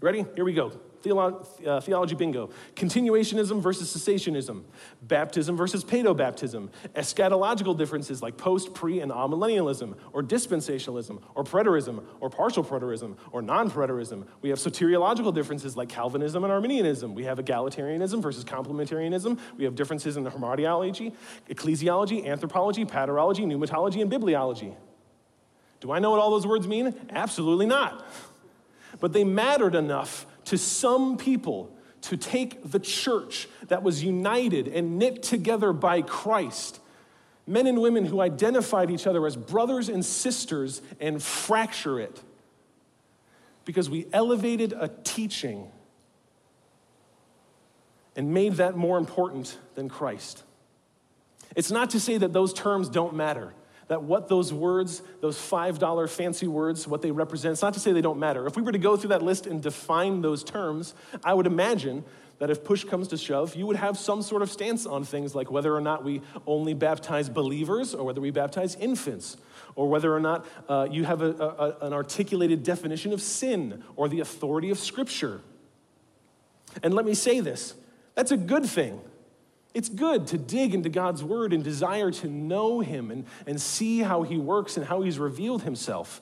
Ready? 0.00 0.24
Here 0.36 0.44
we 0.44 0.52
go. 0.52 0.72
Theolo- 1.02 1.66
uh, 1.66 1.80
theology 1.80 2.14
bingo. 2.14 2.50
Continuationism 2.74 3.60
versus 3.60 3.94
cessationism. 3.96 4.62
Baptism 5.02 5.56
versus 5.56 5.84
paedobaptism. 5.84 6.68
Eschatological 6.94 7.76
differences 7.76 8.22
like 8.22 8.36
post, 8.36 8.74
pre, 8.74 9.00
and 9.00 9.10
amillennialism, 9.10 9.96
or 10.12 10.22
dispensationalism, 10.22 11.20
or 11.34 11.44
preterism, 11.44 12.04
or 12.20 12.30
partial 12.30 12.64
preterism, 12.64 13.16
or 13.32 13.42
non 13.42 13.70
preterism. 13.70 14.26
We 14.40 14.50
have 14.50 14.58
soteriological 14.58 15.34
differences 15.34 15.76
like 15.76 15.88
Calvinism 15.88 16.44
and 16.44 16.52
Arminianism. 16.52 17.14
We 17.14 17.24
have 17.24 17.38
egalitarianism 17.38 18.22
versus 18.22 18.44
complementarianism. 18.44 19.38
We 19.56 19.64
have 19.64 19.74
differences 19.74 20.16
in 20.16 20.24
the 20.24 20.30
hermeneutology, 20.30 21.14
ecclesiology, 21.48 22.26
anthropology, 22.26 22.84
paterology, 22.84 23.46
pneumatology, 23.46 24.02
and 24.02 24.10
bibliology. 24.10 24.74
Do 25.80 25.92
I 25.92 26.00
know 26.00 26.10
what 26.10 26.18
all 26.18 26.30
those 26.32 26.46
words 26.46 26.66
mean? 26.66 26.94
Absolutely 27.10 27.66
not 27.66 28.04
but 29.00 29.12
they 29.12 29.24
mattered 29.24 29.74
enough 29.74 30.26
to 30.46 30.58
some 30.58 31.16
people 31.16 31.74
to 32.02 32.16
take 32.16 32.70
the 32.70 32.78
church 32.78 33.48
that 33.68 33.82
was 33.82 34.02
united 34.02 34.68
and 34.68 34.98
knit 34.98 35.22
together 35.22 35.72
by 35.72 36.02
Christ, 36.02 36.80
men 37.46 37.66
and 37.66 37.80
women 37.80 38.04
who 38.04 38.20
identified 38.20 38.90
each 38.90 39.06
other 39.06 39.26
as 39.26 39.36
brothers 39.36 39.88
and 39.88 40.04
sisters, 40.04 40.80
and 41.00 41.22
fracture 41.22 41.98
it. 42.00 42.22
Because 43.64 43.90
we 43.90 44.06
elevated 44.12 44.72
a 44.72 44.88
teaching 44.88 45.70
and 48.16 48.32
made 48.32 48.54
that 48.54 48.76
more 48.76 48.96
important 48.96 49.58
than 49.74 49.88
Christ. 49.88 50.42
It's 51.54 51.70
not 51.70 51.90
to 51.90 52.00
say 52.00 52.18
that 52.18 52.32
those 52.32 52.52
terms 52.52 52.88
don't 52.88 53.14
matter 53.14 53.52
that 53.88 54.02
what 54.02 54.28
those 54.28 54.52
words, 54.52 55.02
those 55.20 55.36
$5 55.36 56.08
fancy 56.10 56.46
words, 56.46 56.86
what 56.86 57.02
they 57.02 57.10
represent, 57.10 57.52
it's 57.52 57.62
not 57.62 57.74
to 57.74 57.80
say 57.80 57.92
they 57.92 58.00
don't 58.00 58.18
matter. 58.18 58.46
If 58.46 58.56
we 58.56 58.62
were 58.62 58.72
to 58.72 58.78
go 58.78 58.96
through 58.96 59.08
that 59.08 59.22
list 59.22 59.46
and 59.46 59.62
define 59.62 60.20
those 60.20 60.44
terms, 60.44 60.94
I 61.24 61.34
would 61.34 61.46
imagine 61.46 62.04
that 62.38 62.50
if 62.50 62.62
push 62.64 62.84
comes 62.84 63.08
to 63.08 63.16
shove, 63.16 63.56
you 63.56 63.66
would 63.66 63.76
have 63.76 63.98
some 63.98 64.22
sort 64.22 64.42
of 64.42 64.50
stance 64.50 64.86
on 64.86 65.04
things 65.04 65.34
like 65.34 65.50
whether 65.50 65.74
or 65.74 65.80
not 65.80 66.04
we 66.04 66.22
only 66.46 66.74
baptize 66.74 67.28
believers 67.28 67.94
or 67.94 68.04
whether 68.04 68.20
we 68.20 68.30
baptize 68.30 68.76
infants, 68.76 69.36
or 69.74 69.88
whether 69.88 70.14
or 70.14 70.20
not 70.20 70.46
uh, 70.68 70.86
you 70.90 71.04
have 71.04 71.22
a, 71.22 71.30
a, 71.30 71.86
an 71.86 71.92
articulated 71.92 72.62
definition 72.62 73.12
of 73.12 73.20
sin 73.20 73.82
or 73.96 74.08
the 74.08 74.20
authority 74.20 74.70
of 74.70 74.78
Scripture. 74.78 75.40
And 76.82 76.94
let 76.94 77.04
me 77.04 77.14
say 77.14 77.40
this 77.40 77.74
that's 78.14 78.32
a 78.32 78.36
good 78.36 78.66
thing. 78.66 79.00
It's 79.74 79.88
good 79.88 80.26
to 80.28 80.38
dig 80.38 80.74
into 80.74 80.88
God's 80.88 81.22
word 81.22 81.52
and 81.52 81.62
desire 81.62 82.10
to 82.10 82.28
know 82.28 82.80
Him 82.80 83.10
and, 83.10 83.24
and 83.46 83.60
see 83.60 84.00
how 84.00 84.22
He 84.22 84.38
works 84.38 84.76
and 84.76 84.86
how 84.86 85.02
He's 85.02 85.18
revealed 85.18 85.62
Himself. 85.62 86.20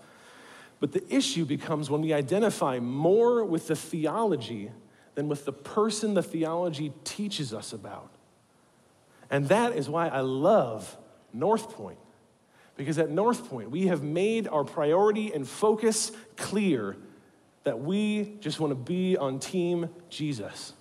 But 0.80 0.92
the 0.92 1.02
issue 1.14 1.44
becomes 1.44 1.88
when 1.88 2.02
we 2.02 2.12
identify 2.12 2.78
more 2.80 3.44
with 3.44 3.68
the 3.68 3.76
theology 3.76 4.70
than 5.14 5.28
with 5.28 5.44
the 5.44 5.52
person 5.52 6.14
the 6.14 6.22
theology 6.22 6.92
teaches 7.04 7.54
us 7.54 7.72
about. 7.72 8.10
And 9.30 9.48
that 9.48 9.74
is 9.74 9.88
why 9.88 10.08
I 10.08 10.20
love 10.20 10.96
North 11.32 11.70
Point. 11.70 11.98
Because 12.76 12.98
at 12.98 13.10
North 13.10 13.48
Point, 13.48 13.70
we 13.70 13.86
have 13.86 14.02
made 14.02 14.46
our 14.48 14.64
priority 14.64 15.32
and 15.32 15.48
focus 15.48 16.12
clear 16.36 16.96
that 17.64 17.80
we 17.80 18.36
just 18.40 18.60
want 18.60 18.70
to 18.70 18.74
be 18.76 19.16
on 19.16 19.38
Team 19.38 19.88
Jesus. 20.10 20.74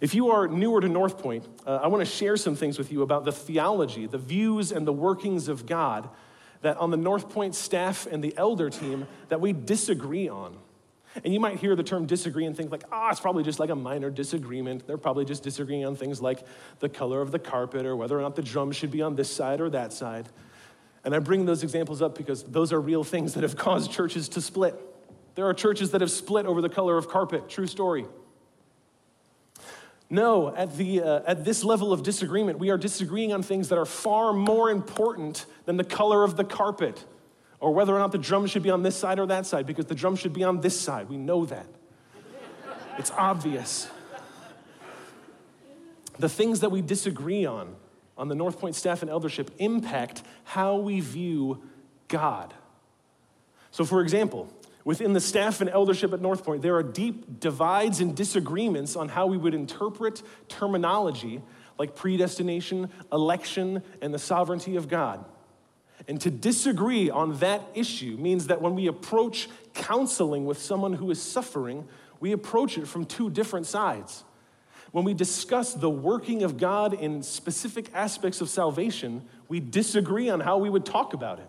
If 0.00 0.14
you 0.14 0.30
are 0.30 0.46
newer 0.46 0.80
to 0.80 0.88
North 0.88 1.18
Point, 1.18 1.46
uh, 1.66 1.80
I 1.82 1.86
want 1.86 2.04
to 2.04 2.10
share 2.10 2.36
some 2.36 2.54
things 2.54 2.78
with 2.78 2.92
you 2.92 3.02
about 3.02 3.24
the 3.24 3.32
theology, 3.32 4.06
the 4.06 4.18
views, 4.18 4.72
and 4.72 4.86
the 4.86 4.92
workings 4.92 5.48
of 5.48 5.66
God 5.66 6.08
that 6.62 6.76
on 6.78 6.90
the 6.90 6.96
North 6.96 7.30
Point 7.30 7.54
staff 7.54 8.06
and 8.06 8.22
the 8.22 8.36
elder 8.36 8.68
team 8.68 9.06
that 9.28 9.40
we 9.40 9.52
disagree 9.52 10.28
on. 10.28 10.56
And 11.24 11.32
you 11.32 11.40
might 11.40 11.58
hear 11.58 11.74
the 11.74 11.82
term 11.82 12.06
disagree 12.06 12.44
and 12.44 12.54
think 12.54 12.70
like, 12.70 12.84
ah, 12.92 13.06
oh, 13.06 13.10
it's 13.10 13.20
probably 13.20 13.42
just 13.42 13.58
like 13.58 13.70
a 13.70 13.74
minor 13.74 14.10
disagreement. 14.10 14.86
They're 14.86 14.98
probably 14.98 15.24
just 15.24 15.42
disagreeing 15.42 15.86
on 15.86 15.96
things 15.96 16.20
like 16.20 16.40
the 16.80 16.90
color 16.90 17.22
of 17.22 17.30
the 17.30 17.38
carpet 17.38 17.86
or 17.86 17.96
whether 17.96 18.18
or 18.18 18.22
not 18.22 18.36
the 18.36 18.42
drum 18.42 18.72
should 18.72 18.90
be 18.90 19.00
on 19.00 19.16
this 19.16 19.30
side 19.30 19.62
or 19.62 19.70
that 19.70 19.94
side. 19.94 20.28
And 21.04 21.14
I 21.14 21.20
bring 21.20 21.46
those 21.46 21.62
examples 21.62 22.02
up 22.02 22.18
because 22.18 22.42
those 22.42 22.72
are 22.72 22.80
real 22.80 23.04
things 23.04 23.34
that 23.34 23.44
have 23.44 23.56
caused 23.66 23.90
churches 23.92 24.28
to 24.30 24.42
split. 24.42 24.74
There 25.36 25.46
are 25.46 25.54
churches 25.54 25.92
that 25.92 26.02
have 26.02 26.10
split 26.10 26.44
over 26.44 26.60
the 26.60 26.68
color 26.68 26.98
of 26.98 27.08
carpet, 27.08 27.48
true 27.48 27.66
story. 27.66 28.06
No, 30.08 30.54
at, 30.54 30.76
the, 30.76 31.02
uh, 31.02 31.20
at 31.26 31.44
this 31.44 31.64
level 31.64 31.92
of 31.92 32.02
disagreement, 32.02 32.58
we 32.58 32.70
are 32.70 32.78
disagreeing 32.78 33.32
on 33.32 33.42
things 33.42 33.70
that 33.70 33.78
are 33.78 33.86
far 33.86 34.32
more 34.32 34.70
important 34.70 35.46
than 35.64 35.76
the 35.76 35.84
color 35.84 36.22
of 36.22 36.36
the 36.36 36.44
carpet 36.44 37.04
or 37.58 37.72
whether 37.72 37.94
or 37.94 37.98
not 37.98 38.12
the 38.12 38.18
drum 38.18 38.46
should 38.46 38.62
be 38.62 38.70
on 38.70 38.82
this 38.82 38.96
side 38.96 39.18
or 39.18 39.26
that 39.26 39.46
side, 39.46 39.66
because 39.66 39.86
the 39.86 39.94
drum 39.94 40.14
should 40.14 40.32
be 40.32 40.44
on 40.44 40.60
this 40.60 40.78
side. 40.78 41.08
We 41.08 41.16
know 41.16 41.46
that. 41.46 41.66
it's 42.98 43.10
obvious. 43.12 43.88
The 46.18 46.28
things 46.28 46.60
that 46.60 46.70
we 46.70 46.82
disagree 46.82 47.44
on 47.44 47.74
on 48.16 48.28
the 48.28 48.34
North 48.34 48.58
Point 48.58 48.74
staff 48.74 49.02
and 49.02 49.10
eldership 49.10 49.50
impact 49.58 50.22
how 50.44 50.76
we 50.76 51.00
view 51.00 51.62
God. 52.08 52.54
So, 53.70 53.84
for 53.84 54.00
example, 54.00 54.50
Within 54.86 55.14
the 55.14 55.20
staff 55.20 55.60
and 55.60 55.68
eldership 55.68 56.12
at 56.12 56.20
North 56.20 56.44
Point, 56.44 56.62
there 56.62 56.76
are 56.76 56.82
deep 56.84 57.40
divides 57.40 57.98
and 57.98 58.16
disagreements 58.16 58.94
on 58.94 59.08
how 59.08 59.26
we 59.26 59.36
would 59.36 59.52
interpret 59.52 60.22
terminology 60.46 61.42
like 61.76 61.96
predestination, 61.96 62.88
election, 63.12 63.82
and 64.00 64.14
the 64.14 64.18
sovereignty 64.20 64.76
of 64.76 64.86
God. 64.86 65.24
And 66.06 66.20
to 66.20 66.30
disagree 66.30 67.10
on 67.10 67.36
that 67.38 67.62
issue 67.74 68.16
means 68.16 68.46
that 68.46 68.62
when 68.62 68.76
we 68.76 68.86
approach 68.86 69.48
counseling 69.74 70.46
with 70.46 70.62
someone 70.62 70.92
who 70.92 71.10
is 71.10 71.20
suffering, 71.20 71.88
we 72.20 72.30
approach 72.30 72.78
it 72.78 72.86
from 72.86 73.06
two 73.06 73.28
different 73.28 73.66
sides. 73.66 74.22
When 74.92 75.04
we 75.04 75.14
discuss 75.14 75.74
the 75.74 75.90
working 75.90 76.44
of 76.44 76.58
God 76.58 76.94
in 76.94 77.24
specific 77.24 77.90
aspects 77.92 78.40
of 78.40 78.48
salvation, 78.48 79.24
we 79.48 79.58
disagree 79.58 80.30
on 80.30 80.38
how 80.38 80.58
we 80.58 80.70
would 80.70 80.86
talk 80.86 81.12
about 81.12 81.40
it. 81.40 81.48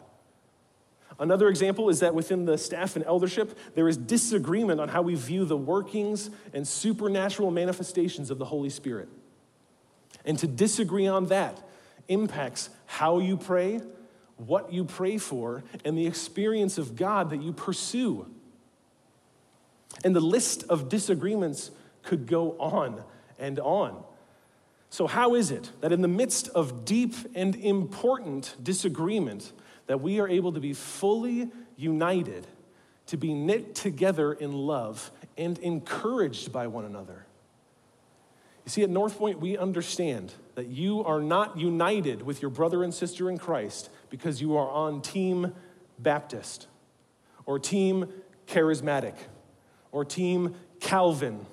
Another 1.20 1.48
example 1.48 1.90
is 1.90 2.02
that 2.02 2.14
within 2.14 2.46
the 2.46 2.58
staff 2.58 2.96
and 2.96 3.04
eldership, 3.06 3.58
there 3.74 3.88
is 3.88 3.98
disagreement 3.98 4.80
on 4.80 4.90
how 4.90 5.02
we 5.02 5.16
view 5.16 5.46
the 5.46 5.58
workings 5.58 6.30
and 6.54 6.68
supernatural 6.68 7.50
manifestations 7.50 8.30
of 8.30 8.38
the 8.38 8.46
Holy 8.46 8.70
Spirit. 8.70 9.10
And 10.26 10.38
to 10.40 10.48
disagree 10.48 11.08
on 11.08 11.28
that 11.28 11.60
impacts 12.08 12.70
how 12.86 13.20
you 13.20 13.36
pray, 13.36 13.82
what 14.38 14.72
you 14.72 14.86
pray 14.86 15.18
for, 15.18 15.64
and 15.84 15.98
the 15.98 16.06
experience 16.06 16.78
of 16.78 16.96
God 16.96 17.32
that 17.32 17.42
you 17.42 17.52
pursue. 17.52 18.28
And 20.04 20.16
the 20.16 20.22
list 20.22 20.64
of 20.70 20.90
disagreements 20.90 21.72
could 22.04 22.28
go 22.28 22.52
on 22.60 23.04
and 23.40 23.60
on. 23.60 24.04
So, 24.90 25.08
how 25.08 25.36
is 25.36 25.52
it 25.52 25.72
that 25.82 25.92
in 25.92 26.02
the 26.02 26.08
midst 26.08 26.48
of 26.50 26.86
deep 26.86 27.14
and 27.36 27.56
important 27.56 28.56
disagreement, 28.62 29.52
that 29.88 30.02
we 30.02 30.20
are 30.20 30.28
able 30.28 30.54
to 30.54 30.60
be 30.60 30.74
fully 30.74 31.50
united, 31.76 32.46
to 33.08 33.18
be 33.18 33.34
knit 33.34 33.74
together 33.76 34.34
in 34.34 34.54
love 34.54 35.12
and 35.38 35.58
encouraged 35.60 36.52
by 36.52 36.68
one 36.68 36.86
another. 36.86 37.26
You 38.66 38.70
see, 38.70 38.84
at 38.84 38.90
North 38.90 39.18
Point, 39.18 39.40
we 39.40 39.58
understand 39.58 40.34
that 40.56 40.68
you 40.68 41.04
are 41.06 41.22
not 41.22 41.58
united 41.58 42.22
with 42.22 42.42
your 42.42 42.52
brother 42.52 42.84
and 42.84 42.94
sister 42.94 43.30
in 43.30 43.38
Christ 43.38 43.90
because 44.10 44.42
you 44.42 44.58
are 44.58 44.70
on 44.70 45.02
Team 45.02 45.54
Baptist 45.98 46.68
or 47.46 47.60
Team 47.60 48.08
Charismatic 48.46 49.16
or 49.94 50.04
Team 50.04 50.56
Calvin 50.82 51.46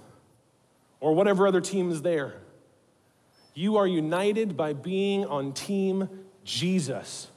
or 0.98 1.14
whatever 1.14 1.46
other 1.46 1.60
team 1.60 1.90
is 1.90 2.02
there. 2.02 2.34
You 3.54 3.76
are 3.76 3.86
united 3.86 4.56
by 4.56 4.72
being 4.72 5.24
on 5.24 5.52
Team 5.52 6.08
Jesus. 6.44 7.28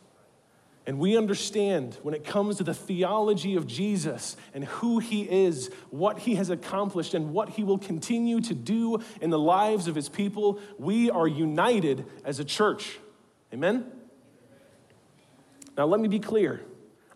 And 0.88 1.00
we 1.00 1.18
understand 1.18 1.98
when 2.02 2.14
it 2.14 2.24
comes 2.24 2.58
to 2.58 2.64
the 2.64 2.74
theology 2.74 3.58
of 3.58 3.68
Jesus 3.68 4.38
and 4.54 4.64
who 4.64 5.00
he 5.00 5.24
is, 5.24 5.70
what 5.90 6.20
he 6.20 6.36
has 6.36 6.50
accomplished, 6.50 7.14
and 7.14 7.34
what 7.34 7.50
he 7.50 7.64
will 7.66 7.78
continue 7.78 8.40
to 8.40 8.54
do 8.54 9.00
in 9.20 9.30
the 9.30 9.38
lives 9.38 9.90
of 9.90 9.96
his 9.96 10.08
people, 10.08 10.62
we 10.80 11.12
are 11.12 11.28
united 11.28 12.06
as 12.24 12.40
a 12.40 12.46
church. 12.46 13.00
Amen? 13.54 13.92
Now, 15.78 15.86
let 15.88 16.00
me 16.00 16.08
be 16.08 16.20
clear. 16.20 16.62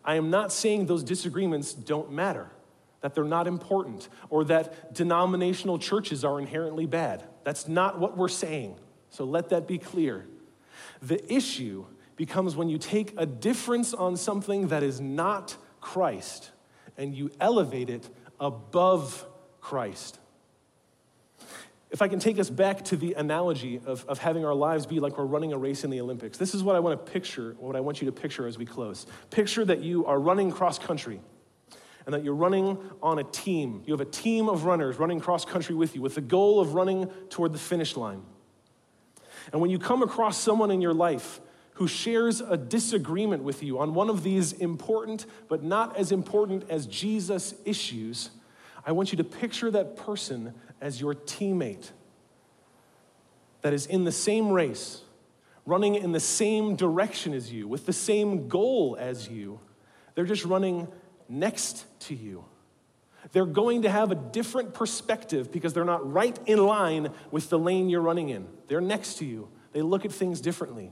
I 0.03 0.15
am 0.15 0.29
not 0.29 0.51
saying 0.51 0.87
those 0.87 1.03
disagreements 1.03 1.73
don't 1.73 2.11
matter, 2.11 2.51
that 2.99 3.15
they're 3.15 3.23
not 3.23 3.47
important, 3.47 4.09
or 4.29 4.43
that 4.45 4.93
denominational 4.93 5.79
churches 5.79 6.25
are 6.25 6.39
inherently 6.39 6.87
bad. 6.87 7.23
That's 7.45 7.69
not 7.69 7.99
what 7.99 8.17
we're 8.17 8.27
saying. 8.27 8.75
So 9.11 9.23
let 9.23 9.47
that 9.49 9.65
be 9.65 9.77
clear. 9.77 10.27
The 11.01 11.33
issue 11.33 11.85
becomes 12.21 12.55
when 12.55 12.69
you 12.69 12.77
take 12.77 13.15
a 13.17 13.25
difference 13.25 13.95
on 13.95 14.15
something 14.15 14.67
that 14.67 14.83
is 14.83 15.01
not 15.01 15.57
Christ 15.79 16.51
and 16.95 17.15
you 17.15 17.31
elevate 17.39 17.89
it 17.89 18.07
above 18.39 19.25
Christ. 19.59 20.19
If 21.89 22.03
I 22.03 22.07
can 22.07 22.19
take 22.19 22.37
us 22.37 22.47
back 22.47 22.85
to 22.85 22.95
the 22.95 23.13
analogy 23.13 23.81
of, 23.83 24.05
of 24.05 24.19
having 24.19 24.45
our 24.45 24.53
lives 24.53 24.85
be 24.85 24.99
like 24.99 25.17
we're 25.17 25.25
running 25.25 25.51
a 25.51 25.57
race 25.57 25.83
in 25.83 25.89
the 25.89 25.99
Olympics, 25.99 26.37
this 26.37 26.53
is 26.53 26.61
what 26.61 26.75
I 26.75 26.79
want 26.79 27.03
to 27.03 27.11
picture, 27.11 27.55
what 27.57 27.75
I 27.75 27.79
want 27.79 28.03
you 28.03 28.05
to 28.05 28.11
picture 28.11 28.45
as 28.45 28.55
we 28.55 28.67
close. 28.67 29.07
Picture 29.31 29.65
that 29.65 29.81
you 29.81 30.05
are 30.05 30.19
running 30.19 30.51
cross 30.51 30.77
country 30.77 31.21
and 32.05 32.13
that 32.13 32.23
you're 32.23 32.35
running 32.35 32.77
on 33.01 33.17
a 33.17 33.23
team. 33.23 33.81
You 33.87 33.93
have 33.93 34.01
a 34.01 34.05
team 34.05 34.47
of 34.47 34.65
runners 34.65 34.99
running 34.99 35.19
cross 35.19 35.43
country 35.43 35.73
with 35.73 35.95
you 35.95 36.03
with 36.03 36.13
the 36.13 36.21
goal 36.21 36.59
of 36.59 36.75
running 36.75 37.07
toward 37.31 37.51
the 37.51 37.57
finish 37.57 37.97
line. 37.97 38.21
And 39.51 39.59
when 39.59 39.71
you 39.71 39.79
come 39.79 40.03
across 40.03 40.37
someone 40.37 40.69
in 40.69 40.81
your 40.81 40.93
life 40.93 41.41
who 41.81 41.87
shares 41.87 42.41
a 42.41 42.57
disagreement 42.57 43.41
with 43.41 43.63
you 43.63 43.79
on 43.79 43.95
one 43.95 44.07
of 44.07 44.21
these 44.21 44.53
important 44.53 45.25
but 45.47 45.63
not 45.63 45.97
as 45.97 46.11
important 46.11 46.63
as 46.69 46.85
Jesus 46.85 47.55
issues, 47.65 48.29
I 48.85 48.91
want 48.91 49.11
you 49.11 49.17
to 49.17 49.23
picture 49.23 49.71
that 49.71 49.95
person 49.95 50.53
as 50.79 51.01
your 51.01 51.15
teammate 51.15 51.89
that 53.63 53.73
is 53.73 53.87
in 53.87 54.03
the 54.03 54.11
same 54.11 54.51
race, 54.51 55.01
running 55.65 55.95
in 55.95 56.11
the 56.11 56.19
same 56.19 56.75
direction 56.75 57.33
as 57.33 57.51
you, 57.51 57.67
with 57.67 57.87
the 57.87 57.93
same 57.93 58.47
goal 58.47 58.95
as 58.99 59.27
you. 59.27 59.59
They're 60.13 60.23
just 60.23 60.45
running 60.45 60.87
next 61.27 61.85
to 62.01 62.13
you. 62.13 62.45
They're 63.31 63.47
going 63.47 63.81
to 63.81 63.89
have 63.89 64.11
a 64.11 64.15
different 64.15 64.75
perspective 64.75 65.51
because 65.51 65.73
they're 65.73 65.83
not 65.83 66.13
right 66.13 66.37
in 66.45 66.63
line 66.63 67.09
with 67.31 67.49
the 67.49 67.57
lane 67.57 67.89
you're 67.89 68.01
running 68.01 68.29
in. 68.29 68.47
They're 68.67 68.81
next 68.81 69.17
to 69.17 69.25
you. 69.25 69.49
They 69.73 69.81
look 69.81 70.05
at 70.05 70.11
things 70.11 70.41
differently. 70.41 70.91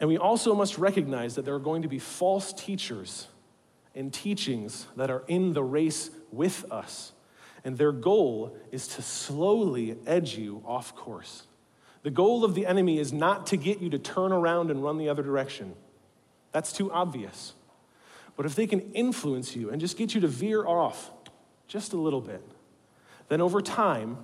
And 0.00 0.08
we 0.08 0.16
also 0.16 0.54
must 0.54 0.78
recognize 0.78 1.34
that 1.34 1.44
there 1.44 1.54
are 1.54 1.60
going 1.60 1.82
to 1.82 1.88
be 1.88 1.98
false 1.98 2.52
teachers 2.54 3.28
and 3.94 4.12
teachings 4.12 4.86
that 4.96 5.10
are 5.10 5.22
in 5.28 5.52
the 5.52 5.62
race 5.62 6.10
with 6.32 6.64
us. 6.72 7.12
And 7.64 7.76
their 7.76 7.92
goal 7.92 8.56
is 8.72 8.88
to 8.88 9.02
slowly 9.02 9.98
edge 10.06 10.38
you 10.38 10.62
off 10.66 10.96
course. 10.96 11.46
The 12.02 12.10
goal 12.10 12.44
of 12.44 12.54
the 12.54 12.66
enemy 12.66 12.98
is 12.98 13.12
not 13.12 13.48
to 13.48 13.58
get 13.58 13.80
you 13.80 13.90
to 13.90 13.98
turn 13.98 14.32
around 14.32 14.70
and 14.70 14.82
run 14.82 14.96
the 14.96 15.10
other 15.10 15.22
direction. 15.22 15.74
That's 16.52 16.72
too 16.72 16.90
obvious. 16.90 17.52
But 18.36 18.46
if 18.46 18.54
they 18.54 18.66
can 18.66 18.80
influence 18.92 19.54
you 19.54 19.68
and 19.68 19.80
just 19.80 19.98
get 19.98 20.14
you 20.14 20.22
to 20.22 20.28
veer 20.28 20.66
off 20.66 21.10
just 21.68 21.92
a 21.92 21.98
little 21.98 22.22
bit, 22.22 22.42
then 23.28 23.42
over 23.42 23.60
time, 23.60 24.16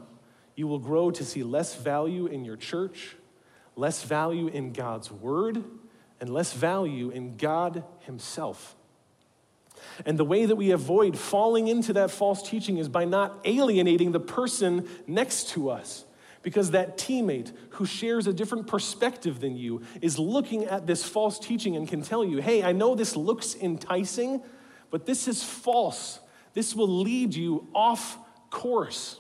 you 0.55 0.67
will 0.67 0.79
grow 0.79 1.11
to 1.11 1.23
see 1.23 1.43
less 1.43 1.75
value 1.75 2.25
in 2.25 2.47
your 2.47 2.57
church 2.57 3.17
less 3.77 4.03
value 4.03 4.49
in 4.49 4.73
God's 4.73 5.11
word, 5.11 5.63
and 6.21 6.31
less 6.31 6.53
value 6.53 7.11
in 7.11 7.37
God 7.37 7.85
Himself. 8.01 8.75
And 10.05 10.19
the 10.19 10.25
way 10.25 10.47
that 10.47 10.57
we 10.57 10.71
avoid 10.71 11.19
falling 11.19 11.69
into 11.69 11.93
that 11.95 12.11
false 12.11 12.43
teaching 12.43 12.79
is 12.79 12.89
by 12.89 13.05
not 13.05 13.39
alienating 13.45 14.13
the 14.13 14.21
person 14.21 14.89
next 15.07 15.51
to 15.51 15.71
us. 15.71 16.05
Because 16.43 16.71
that 16.71 16.97
teammate 16.97 17.53
who 17.71 17.87
shares 17.87 18.27
a 18.27 18.33
different 18.33 18.69
perspective 18.69 19.41
than 19.41 19.57
you 19.57 19.83
is 20.01 20.19
looking 20.19 20.65
at 20.65 20.87
this 20.87 21.03
false 21.03 21.39
teaching 21.39 21.77
and 21.77 21.89
can 21.89 22.03
tell 22.03 22.25
you, 22.25 22.41
hey, 22.41 22.63
I 22.63 22.73
know 22.73 22.95
this 22.95 23.17
looks 23.17 23.57
enticing, 23.57 24.43
but 24.91 25.07
this 25.07 25.27
is 25.27 25.43
false. 25.43 26.21
This 26.55 26.75
will 26.75 26.89
lead 26.89 27.35
you 27.35 27.67
off 27.75 28.17
course. 28.51 29.19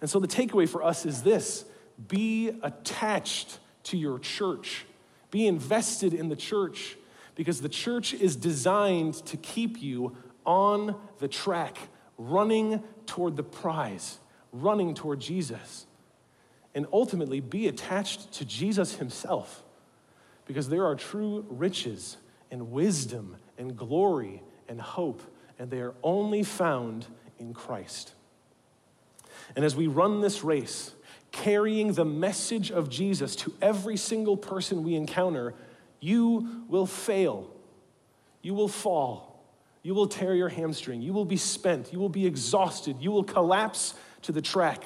And 0.00 0.10
so 0.10 0.20
the 0.20 0.28
takeaway 0.28 0.68
for 0.68 0.82
us 0.82 1.06
is 1.06 1.22
this 1.22 1.64
be 2.08 2.52
attached 2.62 3.58
to 3.84 3.96
your 3.96 4.18
church, 4.18 4.84
be 5.30 5.46
invested 5.46 6.12
in 6.12 6.28
the 6.28 6.36
church, 6.36 6.96
because 7.34 7.60
the 7.60 7.68
church 7.68 8.14
is 8.14 8.36
designed 8.36 9.14
to 9.26 9.36
keep 9.36 9.80
you 9.80 10.16
on 10.44 10.96
the 11.18 11.28
track, 11.28 11.76
running 12.18 12.82
toward 13.04 13.36
the 13.36 13.42
prize, 13.42 14.18
running 14.52 14.94
toward 14.94 15.20
Jesus. 15.20 15.86
And 16.74 16.86
ultimately, 16.92 17.40
be 17.40 17.68
attached 17.68 18.32
to 18.32 18.44
Jesus 18.44 18.96
himself, 18.96 19.62
because 20.46 20.68
there 20.68 20.86
are 20.86 20.94
true 20.94 21.44
riches 21.48 22.16
and 22.50 22.70
wisdom 22.70 23.36
and 23.58 23.76
glory 23.76 24.42
and 24.68 24.80
hope, 24.80 25.22
and 25.58 25.70
they 25.70 25.80
are 25.80 25.94
only 26.02 26.42
found 26.42 27.06
in 27.38 27.54
Christ. 27.54 28.12
And 29.54 29.64
as 29.64 29.76
we 29.76 29.86
run 29.86 30.20
this 30.20 30.42
race, 30.42 30.92
carrying 31.36 31.92
the 31.92 32.04
message 32.04 32.70
of 32.70 32.88
Jesus 32.88 33.36
to 33.36 33.52
every 33.60 33.98
single 33.98 34.38
person 34.38 34.82
we 34.82 34.94
encounter, 34.94 35.54
you 36.00 36.64
will 36.68 36.86
fail. 36.86 37.50
You 38.40 38.54
will 38.54 38.68
fall. 38.68 39.44
You 39.82 39.94
will 39.94 40.06
tear 40.06 40.34
your 40.34 40.48
hamstring. 40.48 41.02
You 41.02 41.12
will 41.12 41.26
be 41.26 41.36
spent. 41.36 41.92
You 41.92 41.98
will 41.98 42.08
be 42.08 42.26
exhausted. 42.26 42.96
You 43.00 43.10
will 43.10 43.22
collapse 43.22 43.94
to 44.22 44.32
the 44.32 44.40
track. 44.40 44.82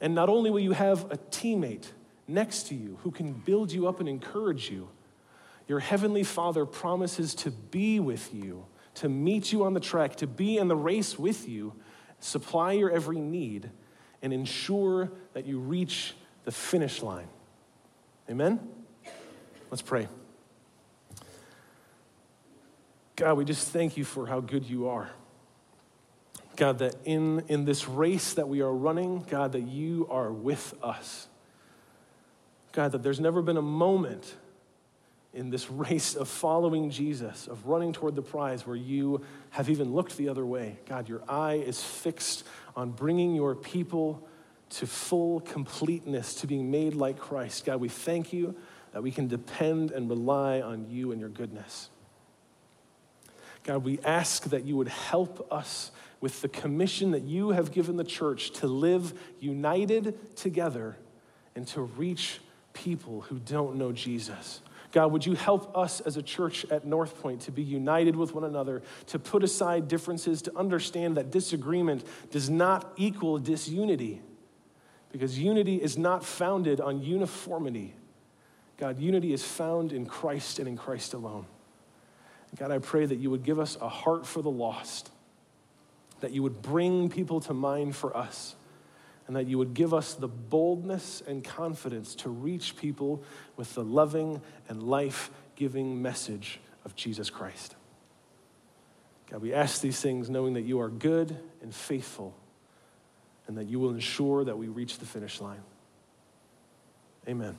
And 0.00 0.14
not 0.14 0.30
only 0.30 0.50
will 0.50 0.60
you 0.60 0.72
have 0.72 1.04
a 1.12 1.18
teammate 1.18 1.86
next 2.26 2.68
to 2.68 2.74
you 2.74 2.98
who 3.02 3.10
can 3.10 3.34
build 3.34 3.70
you 3.70 3.86
up 3.86 4.00
and 4.00 4.08
encourage 4.08 4.70
you, 4.70 4.88
your 5.68 5.80
heavenly 5.80 6.24
Father 6.24 6.64
promises 6.64 7.34
to 7.36 7.50
be 7.50 8.00
with 8.00 8.32
you, 8.34 8.64
to 8.94 9.08
meet 9.08 9.52
you 9.52 9.64
on 9.64 9.74
the 9.74 9.80
track, 9.80 10.16
to 10.16 10.26
be 10.26 10.56
in 10.56 10.68
the 10.68 10.76
race 10.76 11.18
with 11.18 11.46
you, 11.46 11.74
supply 12.20 12.72
your 12.72 12.90
every 12.90 13.20
need 13.20 13.70
and 14.22 14.32
ensure 14.32 15.10
that 15.34 15.46
you 15.46 15.58
reach 15.58 16.14
the 16.44 16.52
finish 16.52 17.02
line. 17.02 17.28
Amen? 18.30 18.60
Let's 19.70 19.82
pray. 19.82 20.08
God, 23.16 23.36
we 23.36 23.44
just 23.44 23.68
thank 23.68 23.96
you 23.96 24.04
for 24.04 24.26
how 24.26 24.40
good 24.40 24.64
you 24.64 24.88
are. 24.88 25.10
God, 26.56 26.78
that 26.78 26.96
in, 27.04 27.44
in 27.48 27.64
this 27.64 27.88
race 27.88 28.34
that 28.34 28.48
we 28.48 28.60
are 28.60 28.72
running, 28.72 29.24
God, 29.28 29.52
that 29.52 29.62
you 29.62 30.06
are 30.10 30.30
with 30.30 30.74
us. 30.82 31.28
God, 32.72 32.92
that 32.92 33.02
there's 33.02 33.20
never 33.20 33.42
been 33.42 33.56
a 33.56 33.62
moment 33.62 34.36
in 35.34 35.50
this 35.50 35.70
race 35.70 36.14
of 36.14 36.28
following 36.28 36.90
Jesus, 36.90 37.46
of 37.48 37.66
running 37.66 37.92
toward 37.92 38.14
the 38.14 38.22
prize 38.22 38.66
where 38.66 38.76
you 38.76 39.24
have 39.50 39.70
even 39.70 39.92
looked 39.94 40.16
the 40.16 40.28
other 40.28 40.44
way. 40.44 40.78
God, 40.86 41.08
your 41.08 41.22
eye 41.28 41.54
is 41.54 41.82
fixed 41.82 42.44
on 42.76 42.90
bringing 42.90 43.34
your 43.34 43.54
people 43.54 44.26
to 44.70 44.86
full 44.86 45.40
completeness, 45.40 46.34
to 46.36 46.46
being 46.46 46.70
made 46.70 46.94
like 46.94 47.18
Christ. 47.18 47.64
God, 47.64 47.80
we 47.80 47.88
thank 47.88 48.32
you 48.32 48.54
that 48.92 49.02
we 49.02 49.10
can 49.10 49.26
depend 49.26 49.90
and 49.90 50.08
rely 50.08 50.60
on 50.60 50.90
you 50.90 51.12
and 51.12 51.20
your 51.20 51.30
goodness. 51.30 51.88
God, 53.64 53.84
we 53.84 54.00
ask 54.04 54.44
that 54.44 54.64
you 54.64 54.76
would 54.76 54.88
help 54.88 55.50
us 55.52 55.92
with 56.20 56.40
the 56.40 56.48
commission 56.48 57.10
that 57.12 57.22
you 57.22 57.50
have 57.50 57.72
given 57.72 57.96
the 57.96 58.04
church 58.04 58.50
to 58.52 58.66
live 58.66 59.18
united 59.40 60.36
together 60.36 60.96
and 61.54 61.66
to 61.68 61.82
reach 61.82 62.40
people 62.72 63.22
who 63.22 63.38
don't 63.38 63.76
know 63.76 63.92
Jesus. 63.92 64.60
God, 64.92 65.10
would 65.10 65.24
you 65.24 65.34
help 65.34 65.76
us 65.76 66.00
as 66.00 66.18
a 66.18 66.22
church 66.22 66.66
at 66.70 66.84
North 66.84 67.20
Point 67.20 67.40
to 67.42 67.50
be 67.50 67.62
united 67.62 68.14
with 68.14 68.34
one 68.34 68.44
another, 68.44 68.82
to 69.06 69.18
put 69.18 69.42
aside 69.42 69.88
differences, 69.88 70.42
to 70.42 70.56
understand 70.56 71.16
that 71.16 71.30
disagreement 71.30 72.04
does 72.30 72.50
not 72.50 72.92
equal 72.96 73.38
disunity, 73.38 74.20
because 75.10 75.38
unity 75.38 75.76
is 75.76 75.96
not 75.96 76.24
founded 76.24 76.80
on 76.80 77.02
uniformity. 77.02 77.94
God, 78.76 78.98
unity 78.98 79.32
is 79.32 79.42
found 79.42 79.92
in 79.92 80.04
Christ 80.04 80.58
and 80.58 80.68
in 80.68 80.76
Christ 80.76 81.14
alone. 81.14 81.46
God, 82.58 82.70
I 82.70 82.78
pray 82.78 83.06
that 83.06 83.16
you 83.16 83.30
would 83.30 83.44
give 83.44 83.58
us 83.58 83.78
a 83.80 83.88
heart 83.88 84.26
for 84.26 84.42
the 84.42 84.50
lost, 84.50 85.10
that 86.20 86.32
you 86.32 86.42
would 86.42 86.60
bring 86.60 87.08
people 87.08 87.40
to 87.40 87.54
mind 87.54 87.96
for 87.96 88.14
us 88.14 88.56
and 89.26 89.36
that 89.36 89.46
you 89.46 89.58
would 89.58 89.74
give 89.74 89.94
us 89.94 90.14
the 90.14 90.28
boldness 90.28 91.22
and 91.26 91.44
confidence 91.44 92.14
to 92.16 92.28
reach 92.28 92.76
people 92.76 93.22
with 93.56 93.74
the 93.74 93.84
loving 93.84 94.40
and 94.68 94.82
life 94.82 95.30
giving 95.56 96.02
message 96.02 96.60
of 96.84 96.96
Jesus 96.96 97.30
Christ. 97.30 97.76
God, 99.30 99.40
we 99.40 99.54
ask 99.54 99.80
these 99.80 100.00
things 100.00 100.28
knowing 100.28 100.54
that 100.54 100.62
you 100.62 100.80
are 100.80 100.88
good 100.88 101.38
and 101.62 101.74
faithful 101.74 102.34
and 103.46 103.56
that 103.56 103.64
you 103.64 103.78
will 103.78 103.90
ensure 103.90 104.44
that 104.44 104.58
we 104.58 104.68
reach 104.68 104.98
the 104.98 105.06
finish 105.06 105.40
line. 105.40 105.62
Amen. 107.28 107.56